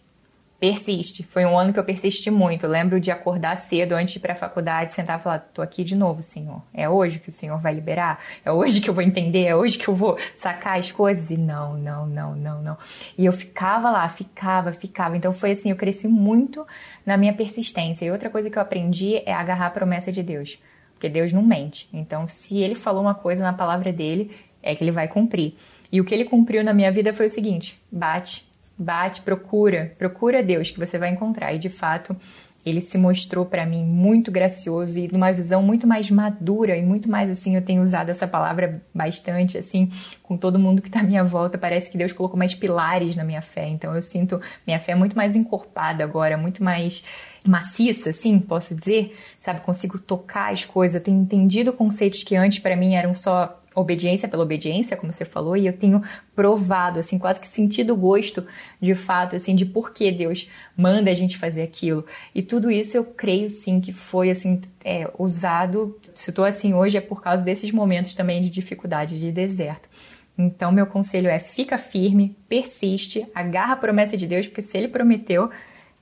persiste. 0.59 1.23
Foi 1.23 1.45
um 1.45 1.57
ano 1.57 1.73
que 1.73 1.79
eu 1.79 1.85
persisti 1.85 2.31
muito. 2.31 2.67
Eu 2.67 2.71
lembro 2.71 3.01
de 3.01 3.11
acordar 3.11 3.57
cedo 3.57 3.93
antes 3.93 4.15
de 4.15 4.19
ir 4.19 4.23
para 4.23 4.33
a 4.33 4.37
faculdade, 4.37 4.93
sentar 4.93 5.19
e 5.19 5.23
falar: 5.23 5.39
tô 5.53 5.63
aqui 5.63 5.85
de 5.85 5.95
novo, 5.95 6.23
Senhor. 6.23 6.63
É 6.75 6.89
hoje 6.89 7.19
que 7.19 7.29
o 7.29 7.33
Senhor 7.33 7.59
vai 7.61 7.75
liberar? 7.75 8.21
É 8.45 8.51
hoje 8.51 8.81
que 8.81 8.91
eu 8.91 8.95
vou 8.95 9.03
entender? 9.03 9.45
É 9.45 9.55
hoje 9.55 9.79
que 9.79 9.89
eu 9.89 9.95
vou 9.95 10.19
sacar 10.35 10.79
as 10.79 10.91
coisas? 10.91 11.31
E 11.31 11.37
não, 11.37 11.75
não, 11.75 12.07
não, 12.07 12.35
não, 12.35 12.63
não. 12.63 12.79
E 13.17 13.25
eu 13.25 13.33
ficava 13.33 13.91
lá, 13.91 14.09
ficava, 14.09 14.73
ficava. 14.73 15.17
Então 15.17 15.33
foi 15.33 15.53
assim: 15.53 15.71
eu 15.71 15.77
cresci 15.77 16.09
muito 16.09 16.67
na 17.07 17.17
minha 17.17 17.33
persistência. 17.33 18.05
E 18.05 18.11
outra 18.11 18.29
coisa 18.29 18.51
que 18.51 18.59
eu 18.59 18.63
aprendi 18.63 19.23
é 19.25 19.33
agarrar 19.33 19.67
a 19.67 19.71
promessa 19.71 20.11
de 20.11 20.23
Deus. 20.23 20.59
Porque 20.95 21.09
Deus 21.09 21.33
não 21.33 21.43
mente. 21.43 21.89
Então, 21.93 22.27
se 22.27 22.59
ele 22.59 22.75
falou 22.75 23.03
uma 23.03 23.15
coisa 23.15 23.41
na 23.41 23.53
palavra 23.53 23.93
dele, 23.93 24.33
é 24.61 24.75
que 24.75 24.83
ele 24.83 24.91
vai 24.91 25.07
cumprir. 25.07 25.55
E 25.93 26.01
o 26.01 26.05
que 26.05 26.13
ele 26.13 26.25
cumpriu 26.25 26.65
na 26.65 26.75
minha 26.75 26.91
vida 26.91 27.15
foi 27.15 27.27
o 27.27 27.31
seguinte: 27.31 27.81
bate, 27.91 28.48
bate, 28.79 29.23
procura, 29.23 29.95
procura 29.99 30.43
Deus 30.43 30.71
que 30.71 30.79
você 30.79 30.99
vai 30.99 31.11
encontrar. 31.11 31.53
E 31.53 31.59
de 31.59 31.69
fato, 31.69 32.17
ele 32.65 32.81
se 32.81 32.99
mostrou 32.99 33.47
para 33.47 33.65
mim 33.65 33.85
muito 33.85 34.31
gracioso 34.31 34.99
e 34.99 35.11
numa 35.11 35.33
visão 35.33 35.63
muito 35.63 35.87
mais 35.87 36.11
madura 36.11 36.77
e 36.77 36.83
muito 36.83 37.09
mais 37.09 37.31
assim, 37.31 37.55
eu 37.55 37.63
tenho 37.63 37.83
usado 37.83 38.11
essa 38.11 38.27
palavra 38.27 38.83
bastante 38.93 39.57
assim, 39.57 39.91
com 40.23 40.37
todo 40.37 40.59
mundo 40.59 40.83
que 40.83 40.89
está 40.89 41.01
à 41.01 41.03
minha 41.03 41.25
volta, 41.25 41.57
parece 41.57 41.91
que 41.91 41.97
Deus 41.97 42.13
colocou 42.13 42.39
mais 42.39 42.55
pilares 42.55 43.17
na 43.17 43.25
minha 43.25 43.41
fé. 43.41 43.69
Então 43.69 43.95
eu 43.95 44.03
sinto 44.03 44.41
minha 44.67 44.79
fé 44.79 44.95
muito 44.95 45.17
mais 45.17 45.35
encorpada 45.35 46.05
agora, 46.05 46.37
muito 46.37 46.63
mais 46.63 47.05
maciça, 47.47 48.11
assim, 48.11 48.39
posso 48.39 48.75
dizer, 48.75 49.17
sabe, 49.41 49.61
consigo 49.61 49.99
tocar 49.99 50.53
as 50.53 50.65
coisas, 50.65 51.01
tenho 51.01 51.21
entendido 51.21 51.73
conceitos 51.73 52.23
que 52.23 52.37
antes 52.37 52.59
para 52.59 52.77
mim 52.77 52.95
eram 52.95 53.15
só 53.15 53.58
obediência 53.79 54.29
pela 54.29 54.43
obediência, 54.43 54.97
como 54.97 55.13
você 55.13 55.25
falou, 55.25 55.57
e 55.57 55.67
eu 55.67 55.73
tenho 55.73 56.03
provado, 56.35 56.99
assim, 56.99 57.19
quase 57.19 57.41
que 57.41 57.47
sentido 57.47 57.95
o 57.95 57.97
gosto, 57.97 58.47
de 58.81 58.95
fato, 58.95 59.37
assim, 59.37 59.55
de 59.55 59.65
por 59.65 59.93
que 59.93 60.11
Deus 60.11 60.51
manda 60.77 61.11
a 61.11 61.15
gente 61.15 61.39
fazer 61.39 61.63
aquilo. 61.63 62.05
E 62.35 62.43
tudo 62.43 62.71
isso 62.71 62.97
eu 62.97 63.05
creio, 63.05 63.51
sim, 63.51 63.81
que 63.81 63.93
foi, 63.93 64.31
assim, 64.31 64.61
é, 64.85 65.11
usado, 65.19 65.99
se 66.15 66.31
estou 66.31 66.45
assim 66.45 66.75
hoje 66.75 66.97
é 66.97 67.01
por 67.01 67.23
causa 67.23 67.43
desses 67.43 67.71
momentos 67.71 68.15
também 68.15 68.41
de 68.41 68.51
dificuldade, 68.51 69.19
de 69.19 69.31
deserto. 69.31 69.89
Então, 70.37 70.71
meu 70.71 70.87
conselho 70.87 71.29
é 71.29 71.39
fica 71.39 71.77
firme, 71.79 72.37
persiste, 72.49 73.27
agarra 73.35 73.73
a 73.73 73.77
promessa 73.77 74.17
de 74.17 74.27
Deus, 74.27 74.47
porque 74.47 74.63
se 74.63 74.79
ele 74.79 74.87
prometeu 74.89 75.51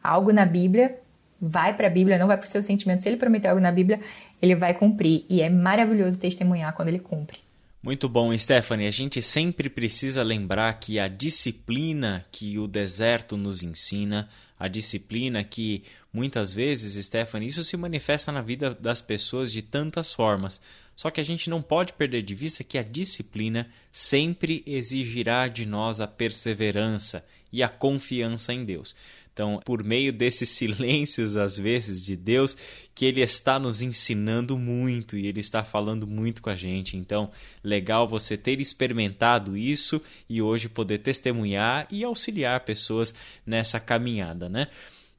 algo 0.03 0.31
na 0.31 0.45
Bíblia, 0.45 0.99
vai 1.41 1.75
para 1.75 1.87
a 1.87 1.91
Bíblia, 1.91 2.19
não 2.19 2.27
vai 2.27 2.37
para 2.37 2.47
o 2.47 2.49
seu 2.49 2.63
sentimento. 2.63 3.03
Se 3.03 3.09
ele 3.09 3.17
prometeu 3.17 3.51
algo 3.51 3.63
na 3.63 3.73
Bíblia, 3.73 4.01
ele 4.41 4.55
vai 4.55 4.75
cumprir. 4.75 5.25
E 5.29 5.41
é 5.41 5.49
maravilhoso 5.49 6.21
testemunhar 6.21 6.75
quando 6.75 6.89
ele 6.89 6.99
cumpre. 6.99 7.46
Muito 7.87 8.09
bom, 8.09 8.37
Stephanie. 8.37 8.89
A 8.89 8.91
gente 8.91 9.23
sempre 9.23 9.71
precisa 9.71 10.21
lembrar 10.25 10.73
que 10.81 10.99
a 10.99 11.07
disciplina 11.07 12.27
que 12.33 12.59
o 12.59 12.67
deserto 12.67 13.37
nos 13.37 13.63
ensina, 13.63 14.29
a 14.59 14.67
disciplina 14.67 15.45
que 15.45 15.85
muitas 16.13 16.53
vezes, 16.53 17.07
Stephanie, 17.07 17.47
isso 17.47 17.63
se 17.63 17.77
manifesta 17.77 18.33
na 18.33 18.43
vida 18.43 18.75
das 18.75 19.01
pessoas 19.01 19.53
de 19.53 19.63
tantas 19.63 20.13
formas. 20.13 20.61
Só 20.97 21.13
que 21.13 21.21
a 21.21 21.25
gente 21.25 21.49
não 21.49 21.63
pode 21.63 21.93
perder 21.93 22.23
de 22.23 22.35
vista 22.35 22.65
que 22.65 22.77
a 22.77 22.83
disciplina 22.83 23.71
sempre 23.93 24.65
exigirá 24.67 25.47
de 25.47 25.65
nós 25.65 26.01
a 26.01 26.09
perseverança 26.09 27.25
e 27.53 27.63
a 27.63 27.69
confiança 27.69 28.53
em 28.53 28.65
Deus. 28.65 28.97
Então, 29.37 29.61
por 29.67 29.85
meio 29.85 30.15
desses 30.15 30.49
silêncios, 30.49 31.37
às 31.37 31.59
vezes, 31.59 32.03
de 32.03 32.17
Deus, 32.17 32.57
que 32.95 33.05
Ele 33.05 33.21
está 33.21 33.59
nos 33.59 33.83
ensinando 33.83 34.57
muito 34.57 35.15
e 35.15 35.27
Ele 35.27 35.41
está 35.41 35.63
falando 35.63 36.07
muito 36.07 36.41
com 36.41 36.49
a 36.49 36.57
gente. 36.57 36.97
Então, 36.97 37.31
legal 37.63 38.09
você 38.09 38.35
ter 38.39 38.63
experimentado 38.63 39.55
isso 39.55 40.01
e 40.27 40.41
hoje 40.41 40.71
poder 40.71 41.01
testemunhar 41.01 41.87
e 41.91 42.03
auxiliar 42.03 42.61
pessoas 42.61 43.13
nessa 43.45 43.79
caminhada, 43.79 44.49
né? 44.49 44.69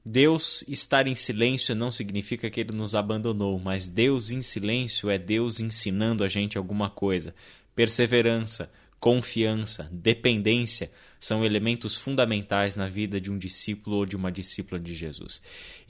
Deus 0.03 0.63
estar 0.67 1.05
em 1.05 1.13
silêncio 1.13 1.75
não 1.75 1.91
significa 1.91 2.49
que 2.49 2.61
ele 2.61 2.75
nos 2.75 2.95
abandonou, 2.95 3.59
mas 3.59 3.87
Deus 3.87 4.31
em 4.31 4.41
silêncio 4.41 5.11
é 5.11 5.19
Deus 5.19 5.59
ensinando 5.59 6.23
a 6.23 6.27
gente 6.27 6.57
alguma 6.57 6.89
coisa. 6.89 7.35
Perseverança, 7.75 8.71
confiança, 8.99 9.87
dependência 9.91 10.89
são 11.19 11.43
elementos 11.43 11.95
fundamentais 11.95 12.75
na 12.75 12.87
vida 12.87 13.19
de 13.19 13.31
um 13.31 13.37
discípulo 13.37 13.97
ou 13.97 14.05
de 14.05 14.15
uma 14.15 14.31
discípula 14.31 14.79
de 14.79 14.95
Jesus. 14.95 15.41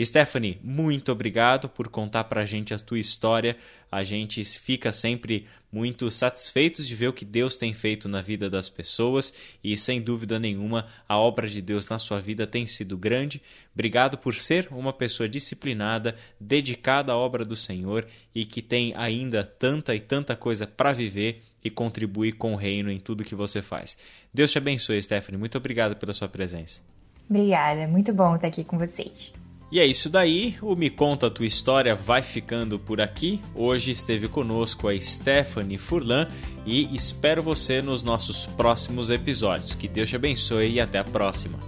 Stephanie, 0.02 0.60
muito 0.64 1.12
obrigado 1.12 1.68
por 1.68 1.88
contar 1.88 2.26
para 2.26 2.42
a 2.42 2.46
gente 2.46 2.74
a 2.74 2.80
tua 2.80 3.00
história. 3.00 3.58
A 3.92 4.04
gente 4.04 4.44
fica 4.44 4.92
sempre 4.92 5.48
muito 5.72 6.10
satisfeitos 6.10 6.88
de 6.88 6.96
ver 6.96 7.10
o 7.10 7.14
que 7.14 7.26
Deus 7.26 7.58
tem 7.58 7.74
feito 7.74 8.08
na 8.08 8.22
vida 8.22 8.50
das 8.50 8.70
pessoas 8.70 9.34
e, 9.64 9.78
sem 9.78 10.02
dúvida 10.02 10.40
nenhuma, 10.40 10.88
a 11.08 11.18
obra 11.18 11.48
de 11.48 11.62
Deus 11.62 11.86
na 11.88 12.00
sua 12.00 12.20
vida 12.20 12.48
tem 12.48 12.66
sido 12.66 12.98
grande. 12.98 13.42
Obrigado 13.74 14.18
por 14.18 14.34
ser 14.36 14.68
uma 14.72 14.94
pessoa 14.94 15.28
disciplinada, 15.28 16.16
dedicada 16.40 17.12
à 17.12 17.18
obra 17.18 17.44
do 17.44 17.56
Senhor 17.56 18.08
e 18.34 18.46
que 18.46 18.62
tem 18.62 18.94
ainda 18.96 19.44
tanta 19.44 19.96
e 19.96 20.00
tanta 20.00 20.36
coisa 20.36 20.66
para 20.66 20.94
viver 20.94 21.42
e 21.68 21.72
contribuir 21.72 22.34
com 22.34 22.54
o 22.54 22.58
reino 22.58 22.92
em 22.92 23.00
tudo 23.00 23.24
que 23.24 23.36
você 23.36 23.62
faz. 23.62 23.98
Deus 24.34 24.52
te 24.52 24.58
abençoe, 24.58 25.02
Stephanie. 25.02 25.40
Muito 25.40 25.58
obrigado 25.58 25.96
pela 25.96 26.14
sua 26.14 26.28
presença. 26.28 26.82
Obrigada, 27.30 27.88
muito 27.88 28.14
bom 28.14 28.36
estar 28.36 28.48
aqui 28.48 28.64
com 28.64 28.78
vocês. 28.78 29.34
E 29.70 29.82
é 29.82 29.86
isso 29.86 30.10
daí, 30.10 30.56
o 30.62 30.78
Me 30.78 30.90
Conta 30.90 31.28
a 31.28 31.30
Tua 31.30 31.46
História 31.46 31.94
vai 31.94 32.22
ficando 32.22 32.80
por 32.80 33.02
aqui. 33.02 33.42
Hoje 33.54 33.92
esteve 33.92 34.30
conosco 34.30 34.88
a 34.88 35.00
Stephanie 35.00 35.78
Furlan 35.78 36.26
e 36.66 36.96
espero 36.96 37.44
você 37.44 37.82
nos 37.82 38.02
nossos 38.02 38.46
próximos 38.46 39.10
episódios. 39.10 39.74
Que 39.74 39.90
Deus 39.90 40.08
te 40.08 40.16
abençoe 40.16 40.72
e 40.72 40.80
até 40.80 41.00
a 41.00 41.04
próxima. 41.04 41.60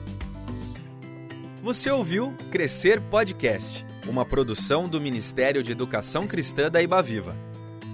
Você 1.62 1.92
ouviu 1.92 2.34
Crescer 2.50 3.02
Podcast, 3.02 3.86
uma 4.08 4.24
produção 4.24 4.88
do 4.88 5.02
Ministério 5.02 5.62
de 5.62 5.74
Educação 5.74 6.26
Cristã 6.26 6.72
da 6.72 6.82
Ibaviva. 6.82 7.49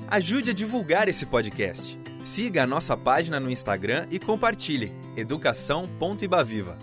Ajude 0.07 0.51
a 0.51 0.53
divulgar 0.53 1.07
esse 1.07 1.25
podcast. 1.25 1.99
Siga 2.21 2.63
a 2.63 2.67
nossa 2.67 2.95
página 2.95 3.39
no 3.39 3.49
Instagram 3.49 4.07
e 4.11 4.19
compartilhe 4.19 4.91
educação.ibaviva. 5.17 6.77